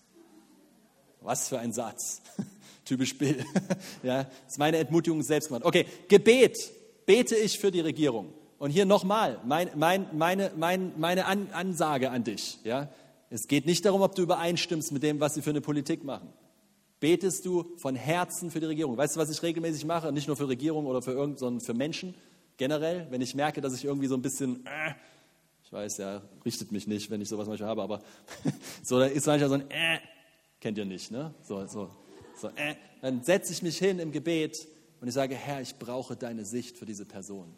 [1.20, 2.22] Was für ein Satz.
[2.86, 3.44] Typisch Bill.
[4.02, 5.64] ja, ist meine Entmutigung selbst gemacht.
[5.64, 6.56] Okay, Gebet.
[7.04, 8.32] Bete ich für die Regierung.
[8.62, 12.60] Und hier nochmal mein, mein, meine, mein, meine An Ansage an dich.
[12.62, 12.88] Ja?
[13.28, 16.32] Es geht nicht darum, ob du übereinstimmst mit dem, was sie für eine Politik machen
[17.00, 18.96] betest du von Herzen für die Regierung.
[18.96, 20.12] Weißt du, was ich regelmäßig mache?
[20.12, 22.14] Nicht nur für Regierung oder für irgend, sondern für Menschen
[22.58, 23.08] generell.
[23.10, 24.94] Wenn ich merke, dass ich irgendwie so ein bisschen, äh,
[25.64, 28.02] ich weiß, ja, richtet mich nicht, wenn ich sowas manchmal habe, aber
[28.84, 29.98] so, da ist manchmal so ein, äh,
[30.60, 31.34] kennt ihr nicht, ne?
[31.42, 31.90] So, so,
[32.40, 32.76] so, äh.
[33.00, 34.68] Dann setze ich mich hin im Gebet
[35.00, 37.52] und ich sage, Herr, ich brauche deine Sicht für diese Person.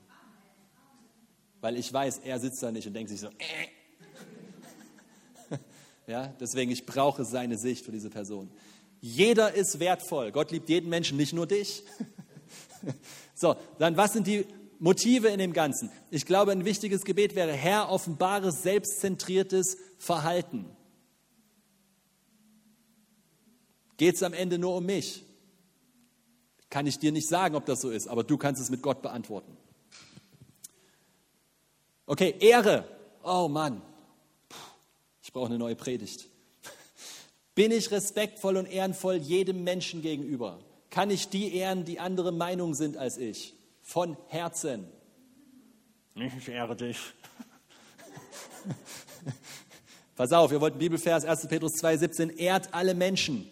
[1.65, 3.69] Weil ich weiß, er sitzt da nicht und denkt sich so, äh.
[6.07, 8.51] Ja, deswegen, ich brauche seine Sicht für diese Person.
[9.01, 10.31] Jeder ist wertvoll.
[10.31, 11.83] Gott liebt jeden Menschen, nicht nur dich.
[13.35, 14.45] so, dann was sind die
[14.79, 15.91] Motive in dem Ganzen?
[16.11, 20.67] Ich glaube, ein wichtiges Gebet wäre, Herr, offenbare selbstzentriertes Verhalten.
[23.97, 25.25] Geht es am Ende nur um mich?
[26.69, 29.01] Kann ich dir nicht sagen, ob das so ist, aber du kannst es mit Gott
[29.01, 29.57] beantworten.
[32.07, 32.85] Okay, Ehre.
[33.23, 33.81] Oh Mann,
[35.23, 36.29] ich brauche eine neue Predigt.
[37.55, 40.59] Bin ich respektvoll und ehrenvoll jedem Menschen gegenüber?
[40.91, 43.55] Kann ich die ehren, die andere Meinung sind als ich?
[43.83, 44.87] Von Herzen.
[46.15, 46.99] Ich ehre dich.
[50.17, 51.49] Pass auf, ihr wollt einen Bibelvers, 1.
[51.49, 53.51] Petrus 2,17, ehrt alle Menschen.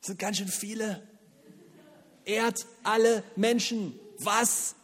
[0.00, 1.06] Das sind ganz schön viele.
[2.24, 3.98] Ehrt alle Menschen.
[4.18, 4.74] Was?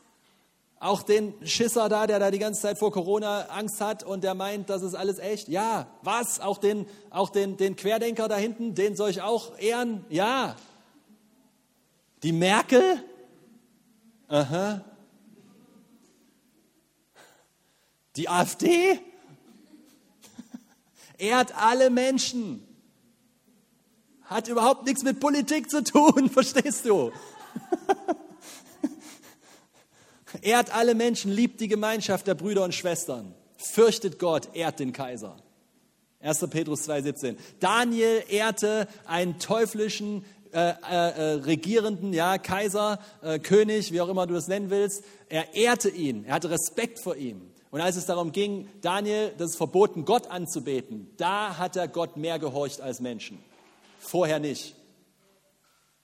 [0.80, 4.34] Auch den Schisser da, der da die ganze Zeit vor Corona Angst hat und der
[4.34, 5.48] meint, das ist alles echt?
[5.48, 5.88] Ja.
[6.02, 6.38] Was?
[6.38, 10.04] Auch den, auch den, den Querdenker da hinten, den soll ich auch ehren?
[10.08, 10.54] Ja.
[12.22, 13.02] Die Merkel?
[14.28, 14.84] Aha.
[18.14, 19.00] Die AfD?
[21.18, 22.64] Ehrt alle Menschen.
[24.22, 27.10] Hat überhaupt nichts mit Politik zu tun, verstehst du?
[30.42, 33.34] Ehrt alle Menschen, liebt die Gemeinschaft der Brüder und Schwestern.
[33.56, 35.36] Fürchtet Gott, ehrt den Kaiser.
[36.20, 36.46] 1.
[36.50, 37.36] Petrus 2,17.
[37.60, 44.26] Daniel ehrte einen teuflischen äh, äh, äh, Regierenden, ja, Kaiser, äh, König, wie auch immer
[44.26, 45.04] du das nennen willst.
[45.28, 47.42] Er ehrte ihn, er hatte Respekt vor ihm.
[47.70, 52.16] Und als es darum ging, Daniel, das ist verboten, Gott anzubeten, da hat er Gott
[52.16, 53.38] mehr gehorcht als Menschen.
[53.98, 54.74] Vorher nicht.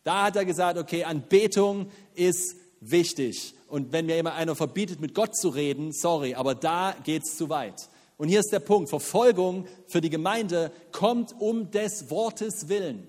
[0.02, 3.54] Da hat er gesagt, okay, Anbetung ist wichtig.
[3.74, 7.36] Und wenn mir immer einer verbietet, mit Gott zu reden, sorry, aber da geht es
[7.36, 7.88] zu weit.
[8.16, 13.08] Und hier ist der Punkt, Verfolgung für die Gemeinde kommt um des Wortes willen.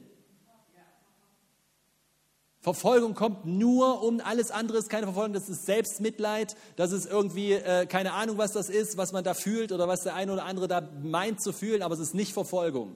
[2.62, 7.52] Verfolgung kommt nur um alles andere ist keine Verfolgung, das ist Selbstmitleid, das ist irgendwie
[7.52, 10.46] äh, keine Ahnung, was das ist, was man da fühlt oder was der eine oder
[10.46, 12.96] andere da meint zu fühlen, aber es ist nicht Verfolgung.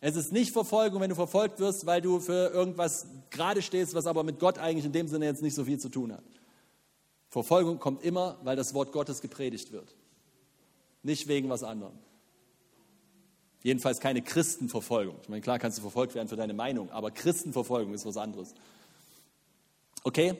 [0.00, 4.06] Es ist nicht Verfolgung, wenn du verfolgt wirst, weil du für irgendwas gerade stehst, was
[4.06, 6.24] aber mit Gott eigentlich in dem Sinne jetzt nicht so viel zu tun hat.
[7.28, 9.94] Verfolgung kommt immer, weil das Wort Gottes gepredigt wird.
[11.02, 11.98] Nicht wegen was anderem.
[13.62, 15.16] Jedenfalls keine Christenverfolgung.
[15.22, 18.54] Ich meine, klar kannst du verfolgt werden für deine Meinung, aber Christenverfolgung ist was anderes.
[20.04, 20.36] Okay?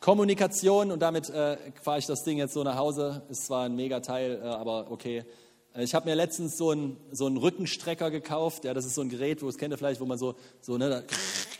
[0.00, 3.74] Kommunikation, und damit äh, fahre ich das Ding jetzt so nach Hause, ist zwar ein
[3.74, 5.24] Megateil, äh, aber okay.
[5.74, 8.64] Äh, ich habe mir letztens so einen, so einen Rückenstrecker gekauft.
[8.64, 10.78] Ja, das ist so ein Gerät, wo es kennt ihr vielleicht, wo man so, so
[10.78, 11.04] ne,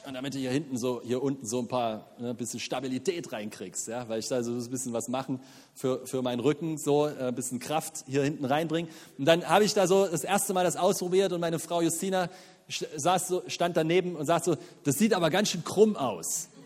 [0.07, 3.32] und damit du hier hinten so, hier unten so ein paar, ne, ein bisschen Stabilität
[3.32, 3.88] reinkriegst.
[3.88, 5.40] Ja, weil ich da so ein bisschen was machen
[5.74, 8.88] für, für meinen Rücken, so äh, ein bisschen Kraft hier hinten reinbringen.
[9.18, 12.28] Und dann habe ich da so das erste Mal das ausprobiert und meine Frau Justina
[12.68, 16.48] saß so, stand daneben und sagt so, das sieht aber ganz schön krumm aus.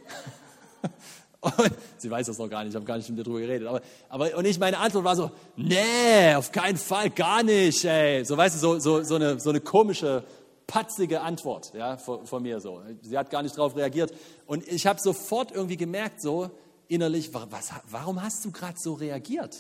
[1.41, 3.67] Und sie weiß das noch gar nicht, ich habe gar nicht mit ihr drüber geredet.
[3.67, 3.81] Aber,
[4.11, 8.23] aber, und ich, meine Antwort war so, nee, auf keinen Fall, gar nicht, ey.
[8.27, 10.23] So, weißt du, so, so, so, eine, so eine komische,
[10.71, 12.81] patzige Antwort ja, von, von mir so.
[13.03, 14.15] Sie hat gar nicht darauf reagiert.
[14.47, 16.51] Und ich habe sofort irgendwie gemerkt, so
[16.87, 19.57] innerlich, was, warum hast du gerade so reagiert?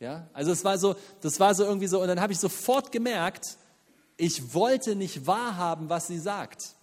[0.00, 2.90] Ja, also es war so, das war so irgendwie so, und dann habe ich sofort
[2.90, 3.58] gemerkt,
[4.16, 6.74] ich wollte nicht wahrhaben, was sie sagt.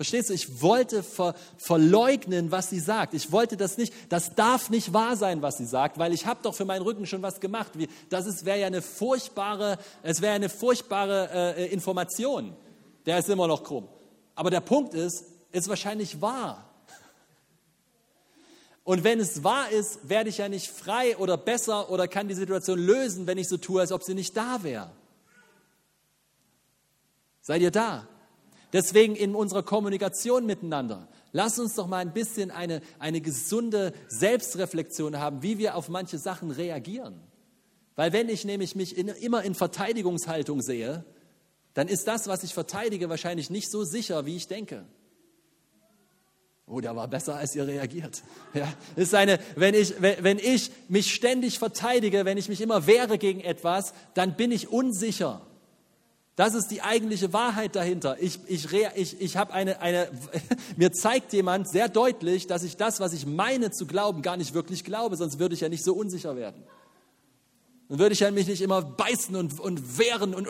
[0.00, 0.32] Verstehst du?
[0.32, 3.12] Ich wollte ver, verleugnen, was sie sagt.
[3.12, 3.92] Ich wollte das nicht.
[4.08, 7.04] Das darf nicht wahr sein, was sie sagt, weil ich habe doch für meinen Rücken
[7.04, 7.72] schon was gemacht.
[7.74, 12.56] Wie, das wäre ja eine furchtbare, es wäre eine furchtbare äh, Information.
[13.04, 13.88] Der ist immer noch krumm.
[14.34, 16.64] Aber der Punkt ist, ist wahrscheinlich wahr.
[18.82, 22.32] Und wenn es wahr ist, werde ich ja nicht frei oder besser oder kann die
[22.32, 24.92] Situation lösen, wenn ich so tue, als ob sie nicht da wäre.
[27.42, 28.08] Seid ihr da?
[28.72, 35.18] Deswegen in unserer Kommunikation miteinander, lass uns doch mal ein bisschen eine, eine gesunde Selbstreflexion
[35.18, 37.20] haben, wie wir auf manche Sachen reagieren.
[37.96, 41.04] Weil wenn ich nämlich mich in, immer in Verteidigungshaltung sehe,
[41.74, 44.86] dann ist das, was ich verteidige, wahrscheinlich nicht so sicher, wie ich denke.
[46.66, 48.22] Oh, der war besser, als ihr reagiert.
[48.54, 52.86] Ja, ist eine, wenn, ich, wenn, wenn ich mich ständig verteidige, wenn ich mich immer
[52.86, 55.44] wehre gegen etwas, dann bin ich unsicher.
[56.36, 58.16] Das ist die eigentliche Wahrheit dahinter.
[58.20, 60.08] Ich, ich, ich, ich habe eine, eine,
[60.76, 64.54] mir zeigt jemand sehr deutlich, dass ich das, was ich meine zu glauben, gar nicht
[64.54, 66.62] wirklich glaube, sonst würde ich ja nicht so unsicher werden.
[67.88, 70.46] Dann würde ich ja mich nicht immer beißen und, und wehren und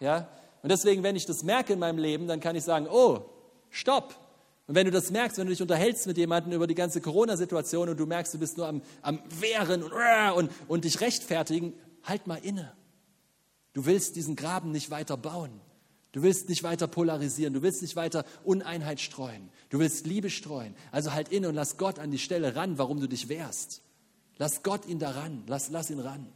[0.00, 0.28] ja.
[0.62, 3.26] Und deswegen, wenn ich das merke in meinem Leben, dann kann ich sagen, oh,
[3.70, 4.18] stopp.
[4.66, 7.88] Und wenn du das merkst, wenn du dich unterhältst mit jemandem über die ganze Corona-Situation
[7.88, 12.26] und du merkst, du bist nur am, am Wehren und, und, und dich rechtfertigen, halt
[12.26, 12.72] mal inne.
[13.76, 15.50] Du willst diesen Graben nicht weiter bauen.
[16.12, 17.52] Du willst nicht weiter polarisieren.
[17.52, 19.50] Du willst nicht weiter Uneinheit streuen.
[19.68, 20.74] Du willst Liebe streuen.
[20.92, 23.82] Also halt inne und lass Gott an die Stelle ran, warum du dich wehrst.
[24.38, 25.44] Lass Gott ihn daran.
[25.46, 26.26] Lass, lass ihn ran.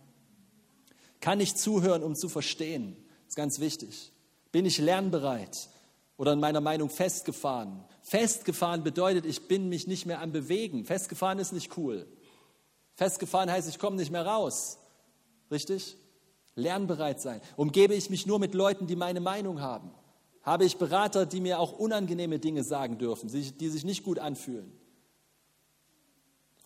[1.23, 2.95] Kann ich zuhören, um zu verstehen?
[3.23, 4.13] Das ist ganz wichtig.
[4.53, 5.71] Bin ich lernbereit
[6.19, 7.83] oder in meiner Meinung festgefahren?
[8.03, 10.85] Festgefahren bedeutet, ich bin mich nicht mehr am Bewegen.
[10.85, 12.07] Festgefahren ist nicht cool.
[12.97, 14.77] Festgefahren heißt, ich komme nicht mehr raus.
[15.51, 15.97] Richtig?
[16.61, 17.41] Lernbereit sein.
[17.57, 19.91] Umgebe ich mich nur mit Leuten, die meine Meinung haben?
[20.43, 24.73] Habe ich Berater, die mir auch unangenehme Dinge sagen dürfen, die sich nicht gut anfühlen?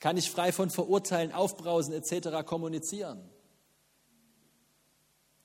[0.01, 2.45] Kann ich frei von Verurteilen, Aufbrausen etc.
[2.45, 3.21] kommunizieren?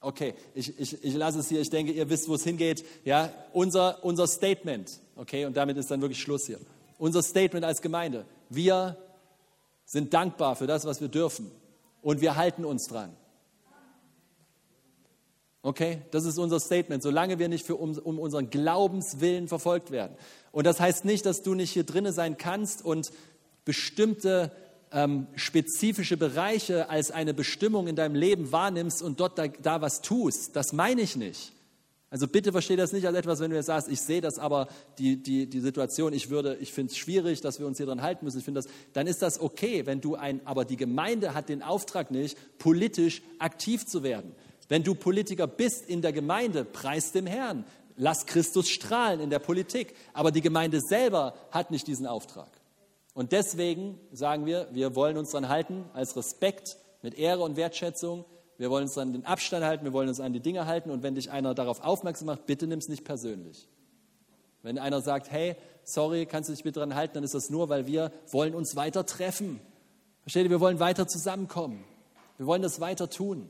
[0.01, 1.59] Okay, ich, ich, ich lasse es hier.
[1.59, 2.85] Ich denke, ihr wisst, wo es hingeht.
[3.03, 4.99] Ja, unser, unser Statement.
[5.15, 6.59] Okay, und damit ist dann wirklich Schluss hier.
[6.97, 8.25] Unser Statement als Gemeinde.
[8.49, 8.97] Wir
[9.85, 11.51] sind dankbar für das, was wir dürfen.
[12.01, 13.15] Und wir halten uns dran.
[15.61, 20.15] Okay, das ist unser Statement, solange wir nicht für um, um unseren Glaubenswillen verfolgt werden.
[20.51, 23.11] Und das heißt nicht, dass du nicht hier drinnen sein kannst und
[23.65, 24.53] bestimmte
[24.91, 30.01] ähm, spezifische Bereiche als eine Bestimmung in deinem Leben wahrnimmst und dort da, da was
[30.01, 30.55] tust.
[30.55, 31.51] Das meine ich nicht.
[32.09, 34.67] Also bitte verstehe das nicht als etwas, wenn du jetzt sagst, ich sehe das aber,
[34.97, 38.01] die, die, die Situation, ich würde, ich finde es schwierig, dass wir uns hier dran
[38.01, 41.35] halten müssen, ich finde das, dann ist das okay, wenn du ein, aber die Gemeinde
[41.35, 44.33] hat den Auftrag nicht, politisch aktiv zu werden.
[44.69, 47.65] Wenn du Politiker bist in der Gemeinde, preis dem Herrn.
[47.97, 49.93] Lass Christus strahlen in der Politik.
[50.13, 52.49] Aber die Gemeinde selber hat nicht diesen Auftrag.
[53.13, 58.25] Und deswegen sagen wir, wir wollen uns daran halten, als Respekt, mit Ehre und Wertschätzung.
[58.57, 60.91] Wir wollen uns an den Abstand halten, wir wollen uns an die Dinge halten.
[60.91, 63.67] Und wenn dich einer darauf aufmerksam macht, bitte nimm es nicht persönlich.
[64.61, 67.69] Wenn einer sagt, hey, sorry, kannst du dich bitte daran halten, dann ist das nur,
[67.69, 69.59] weil wir wollen uns weiter treffen.
[70.21, 71.83] Versteht ihr, wir wollen weiter zusammenkommen.
[72.37, 73.49] Wir wollen das weiter tun.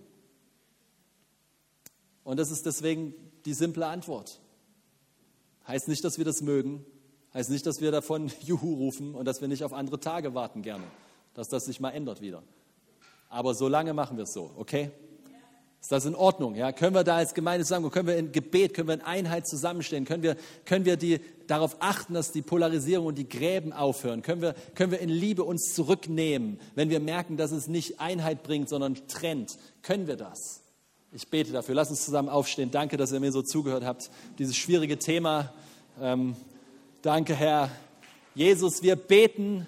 [2.29, 3.15] Und das ist deswegen
[3.45, 4.39] die simple Antwort.
[5.67, 6.85] Heißt nicht, dass wir das mögen,
[7.33, 10.61] heißt nicht, dass wir davon Juhu rufen und dass wir nicht auf andere Tage warten
[10.61, 10.83] gerne,
[11.33, 12.43] dass das sich mal ändert wieder.
[13.29, 14.91] Aber so lange machen wir es so, okay?
[15.81, 16.53] Ist das in Ordnung?
[16.53, 16.71] Ja?
[16.71, 20.05] Können wir da als Gemeinde sagen, können wir in Gebet, können wir in Einheit zusammenstehen?
[20.05, 24.21] Können wir, können wir die, darauf achten, dass die Polarisierung und die Gräben aufhören?
[24.21, 28.43] Können wir, können wir in Liebe uns zurücknehmen, wenn wir merken, dass es nicht Einheit
[28.43, 29.57] bringt, sondern trennt?
[29.81, 30.61] Können wir das?
[31.11, 31.73] Ich bete dafür.
[31.73, 32.69] Lass uns zusammen aufstehen.
[32.69, 34.11] Danke, dass ihr mir so zugehört habt.
[34.37, 35.51] Dieses schwierige Thema.
[35.99, 36.35] Ähm,
[37.01, 37.71] danke, Herr.
[38.35, 39.65] Jesus, wir beten,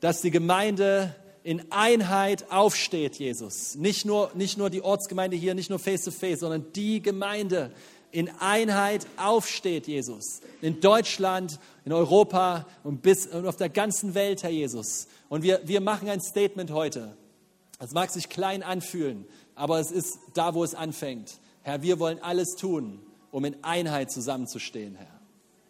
[0.00, 3.74] dass die Gemeinde in Einheit aufsteht, Jesus.
[3.74, 7.72] Nicht nur, nicht nur die Ortsgemeinde hier, nicht nur face to face, sondern die Gemeinde
[8.10, 10.40] in Einheit aufsteht, Jesus.
[10.62, 15.08] In Deutschland, in Europa und, bis, und auf der ganzen Welt, Herr Jesus.
[15.28, 17.18] Und wir, wir machen ein Statement heute.
[17.78, 19.26] Es mag sich klein anfühlen,
[19.60, 21.38] aber es ist da, wo es anfängt.
[21.62, 22.98] Herr, wir wollen alles tun,
[23.30, 25.20] um in Einheit zusammenzustehen, Herr.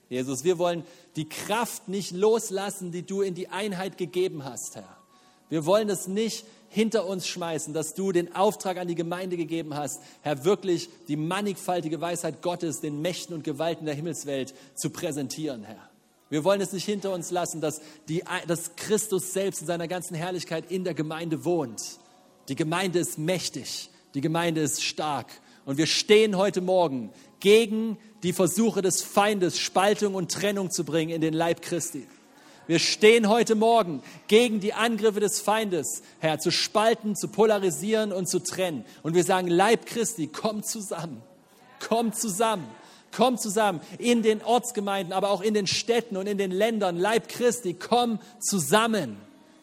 [0.08, 0.44] Jesus.
[0.44, 0.84] Wir wollen
[1.16, 4.96] die Kraft nicht loslassen, die du in die Einheit gegeben hast, Herr.
[5.48, 9.74] Wir wollen es nicht hinter uns schmeißen, dass du den Auftrag an die Gemeinde gegeben
[9.74, 15.64] hast, Herr, wirklich die mannigfaltige Weisheit Gottes den Mächten und Gewalten der Himmelswelt zu präsentieren,
[15.64, 15.90] Herr.
[16.28, 20.14] Wir wollen es nicht hinter uns lassen, dass, die, dass Christus selbst in seiner ganzen
[20.14, 21.98] Herrlichkeit in der Gemeinde wohnt.
[22.50, 25.28] Die Gemeinde ist mächtig, die Gemeinde ist stark.
[25.66, 31.12] Und wir stehen heute Morgen gegen die Versuche des Feindes, Spaltung und Trennung zu bringen
[31.12, 32.08] in den Leib Christi.
[32.66, 38.28] Wir stehen heute Morgen gegen die Angriffe des Feindes, Herr, zu spalten, zu polarisieren und
[38.28, 38.84] zu trennen.
[39.04, 41.22] Und wir sagen, Leib Christi, komm zusammen.
[41.78, 42.66] Komm zusammen.
[43.12, 46.96] Komm zusammen in den Ortsgemeinden, aber auch in den Städten und in den Ländern.
[46.96, 49.18] Leib Christi, komm zusammen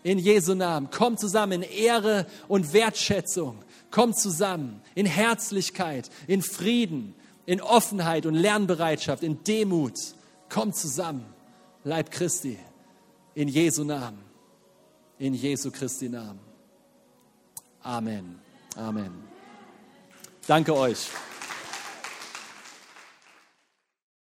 [0.08, 0.90] in Jesu Namen.
[0.90, 3.58] Komm zusammen in Ehre und Wertschätzung.
[3.92, 7.14] Komm zusammen in Herzlichkeit, in Frieden,
[7.46, 9.98] in Offenheit und Lernbereitschaft, in Demut.
[10.48, 11.26] Komm zusammen.
[11.84, 12.58] Leib Christi.
[13.36, 14.20] In Jesu Namen.
[15.20, 16.40] In Jesu Christi Namen.
[17.84, 18.40] Amen.
[18.78, 19.12] Amen.
[20.48, 21.10] Danke euch.